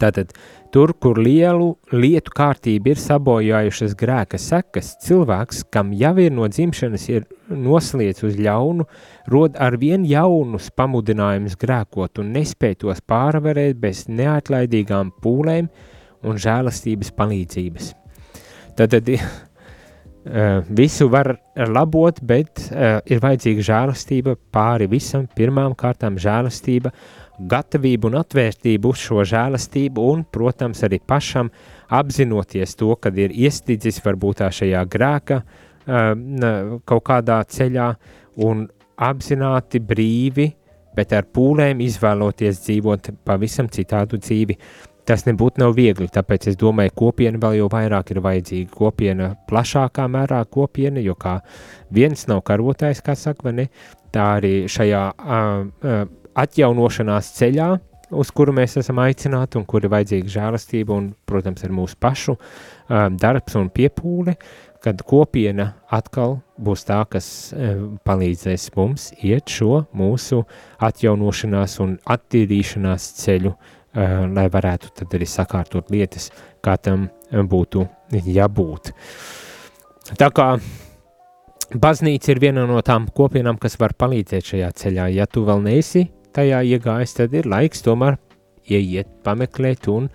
Tātad, 0.00 0.30
tur, 0.72 0.92
kur 0.94 1.18
lielu 1.18 1.72
lietu 1.92 2.32
kārtību 2.36 2.92
ir 2.92 3.00
sabojājušas 3.00 3.94
grēka 3.98 4.38
sekas, 4.40 4.94
cilvēks, 5.04 5.64
kam 5.74 5.92
jau 5.96 6.14
ir 6.22 6.32
no 6.34 6.46
dzimšanas 6.50 7.06
ir 7.10 7.26
nosliec 7.50 8.22
uz 8.26 8.38
ļaunu, 8.38 8.86
rod 9.32 9.58
ar 9.58 9.76
vien 9.80 10.06
jaunus 10.06 10.70
pamudinājumus 10.76 11.58
grēkot 11.60 12.22
un 12.22 12.32
nespēj 12.36 12.80
tos 12.84 13.02
pārvarēt 13.02 13.78
bez 13.82 14.06
neatlaidīgām 14.08 15.14
pūlēm 15.22 15.70
un 16.26 16.40
žēlastības 16.40 17.14
palīdzības. 17.18 17.94
Tātad 18.78 19.08
uh, 19.14 19.30
visu 20.68 21.08
var 21.10 21.34
labot, 21.56 22.20
bet 22.22 22.68
uh, 22.70 23.00
ir 23.10 23.22
vajadzīga 23.22 23.66
žēlastība 23.72 24.36
pāri 24.54 24.88
visam, 24.90 25.26
pirmām 25.36 25.74
kārtām 25.78 26.20
žēlastība, 26.20 26.94
gatavību 27.48 28.10
un 28.10 28.18
atvērtību 28.20 28.92
uz 28.92 29.00
šo 29.00 29.24
žēlastību 29.28 30.04
un, 30.12 30.24
protams, 30.32 30.82
arī 30.86 31.00
pašam 31.06 31.50
apzinoties 32.00 32.76
to, 32.78 32.92
kad 33.00 33.16
ir 33.18 33.32
iestidzis 33.32 34.02
varbūt 34.04 34.42
tā 34.42 34.50
šajā 34.54 34.84
grēka 34.90 35.40
uh, 35.42 36.76
kaut 36.84 37.06
kādā 37.08 37.40
ceļā 37.48 37.88
un 38.46 38.66
apzināti 39.00 39.80
brīvi, 39.80 40.50
bet 40.96 41.14
ar 41.16 41.26
pūlēm 41.32 41.80
izvēloties 41.84 42.62
dzīvot 42.66 43.12
pavisam 43.24 43.70
citādu 43.72 44.20
dzīvi. 44.20 44.58
Tas 45.08 45.24
nebūtu 45.26 45.62
nav 45.62 45.72
viegli, 45.74 46.06
tāpēc 46.12 46.50
es 46.52 46.58
domāju, 46.60 46.92
kopiena 46.94 47.40
vēl 47.40 47.56
jau 47.62 47.70
vairāk 47.72 48.12
ir 48.12 48.20
vajadzīga. 48.22 48.70
Kopiena 48.76 49.30
plašākā 49.48 50.04
mērā 50.12 50.42
kopiena, 50.52 51.00
jo 51.02 51.16
kā 51.18 51.38
viens 51.90 52.26
nav 52.30 52.44
karotājs, 52.46 53.00
kā 53.02 53.16
saka, 53.18 53.50
ne, 53.56 53.70
tā 54.14 54.26
arī 54.36 54.52
šajā 54.70 55.02
uh, 55.16 55.64
uh, 55.82 56.04
atjaunošanās 56.38 57.32
ceļā, 57.36 57.70
uz 58.10 58.30
kuru 58.34 58.54
mēs 58.54 58.76
esam 58.80 59.00
aicināti 59.02 59.58
un 59.60 59.66
kur 59.68 59.84
ir 59.84 59.92
vajadzīga 59.92 60.34
žēlastība 60.34 60.96
un, 60.96 61.12
protams, 61.28 61.62
ir 61.66 61.74
mūsu 61.74 61.98
pašu 62.00 62.36
um, 62.36 63.16
darbs 63.20 63.56
un 63.58 63.70
piepūle, 63.74 64.36
kad 64.80 65.02
kopiena 65.06 65.74
atkal 65.92 66.38
būs 66.60 66.86
tā, 66.88 67.00
kas 67.10 67.28
um, 67.54 67.96
palīdzēs 68.06 68.70
mums 68.76 69.10
iet 69.20 69.50
šo 69.52 69.84
mūsu 69.96 70.42
atjaunošanās 70.82 71.78
un 71.84 71.96
attīrīšanās 72.10 73.08
ceļu, 73.22 73.54
uh, 73.54 74.20
lai 74.30 74.48
varētu 74.52 74.94
tad 75.00 75.18
arī 75.18 75.28
sakārtot 75.28 75.90
lietas, 75.94 76.30
kā 76.64 76.76
tam 76.82 77.08
būtu 77.30 77.86
jābūt. 78.10 78.92
Tā 80.18 80.26
kā 80.34 80.46
baznīca 81.70 82.32
ir 82.32 82.40
viena 82.42 82.64
no 82.66 82.80
tām 82.82 83.06
kopienām, 83.14 83.60
kas 83.60 83.78
var 83.78 83.94
palīdzēt 83.94 84.54
šajā 84.54 84.70
ceļā. 84.82 85.06
Ja 85.14 85.28
tu 85.30 85.44
vēl 85.46 85.62
neesi 85.62 86.08
tajā 86.36 86.62
iegājis, 86.74 87.16
tad 87.18 87.34
ir 87.36 87.48
laiks 87.50 87.84
tomēr 87.86 88.18
ieiet, 88.70 89.08
pameklēt 89.24 89.88
un 89.90 90.08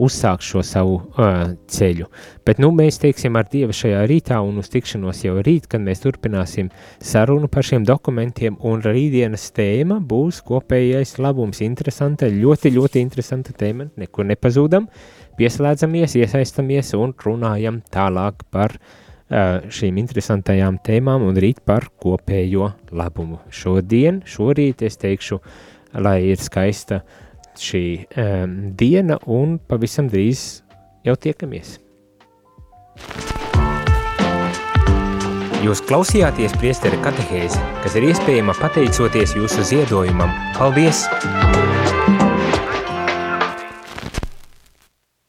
uzsākt 0.00 0.44
šo 0.46 0.62
savu 0.64 0.94
uh, 0.96 1.52
ceļu. 1.68 2.06
Bet 2.48 2.60
nu, 2.62 2.70
mēs 2.72 2.96
teiksim 3.02 3.36
ar 3.36 3.48
Dievu 3.52 3.74
šajā 3.76 4.00
rītā 4.08 4.38
un 4.40 4.62
uz 4.62 4.70
tikšanos 4.72 5.20
jau 5.26 5.36
rīt, 5.44 5.68
kad 5.70 5.84
mēs 5.84 6.00
turpināsim 6.04 6.70
sarunu 7.04 7.50
par 7.52 7.66
šiem 7.68 7.84
dokumentiem, 7.88 8.56
un 8.64 8.80
rītdienas 8.84 9.50
tēma 9.56 10.00
būs 10.00 10.40
kopējais 10.48 11.18
labums. 11.20 11.60
Interesanta, 11.66 12.30
ļoti, 12.32 12.72
ļoti 12.78 13.04
interesanta 13.04 13.52
tēma, 13.52 13.90
nekur 14.00 14.28
nepazūdam, 14.30 14.88
pieslēdzamies, 15.36 16.16
iesaistamies 16.22 16.94
un 16.96 17.12
runājam 17.26 17.82
tālāk 17.92 18.48
par 18.50 18.78
uh, 18.80 18.96
šīm 19.30 19.98
interesantajām 20.02 20.80
tēmām 20.84 21.24
un 21.28 21.38
rīt 21.38 21.62
par 21.66 21.88
kopējo 22.02 22.72
labumu. 22.90 23.40
Šodien, 23.54 24.22
šorīt 24.26 24.82
es 24.86 24.98
teikšu, 25.00 25.40
lai 26.02 26.18
ir 26.32 26.42
skaista 26.42 27.02
šī 27.60 27.84
um, 28.00 28.56
diena 28.78 29.20
un 29.26 29.58
pavisam 29.58 30.10
drīz 30.10 30.62
jau 31.06 31.16
tiekamies. 31.16 31.78
Jūs 35.60 35.82
klausījāties 35.84 36.54
priesteri 36.56 36.96
katehēzi, 37.04 37.60
kas 37.84 37.98
ir 38.00 38.08
iespējama 38.08 38.56
pateicoties 38.62 39.36
jūsu 39.36 39.66
ziedojumam. 39.74 40.32
Paldies! 40.56 41.04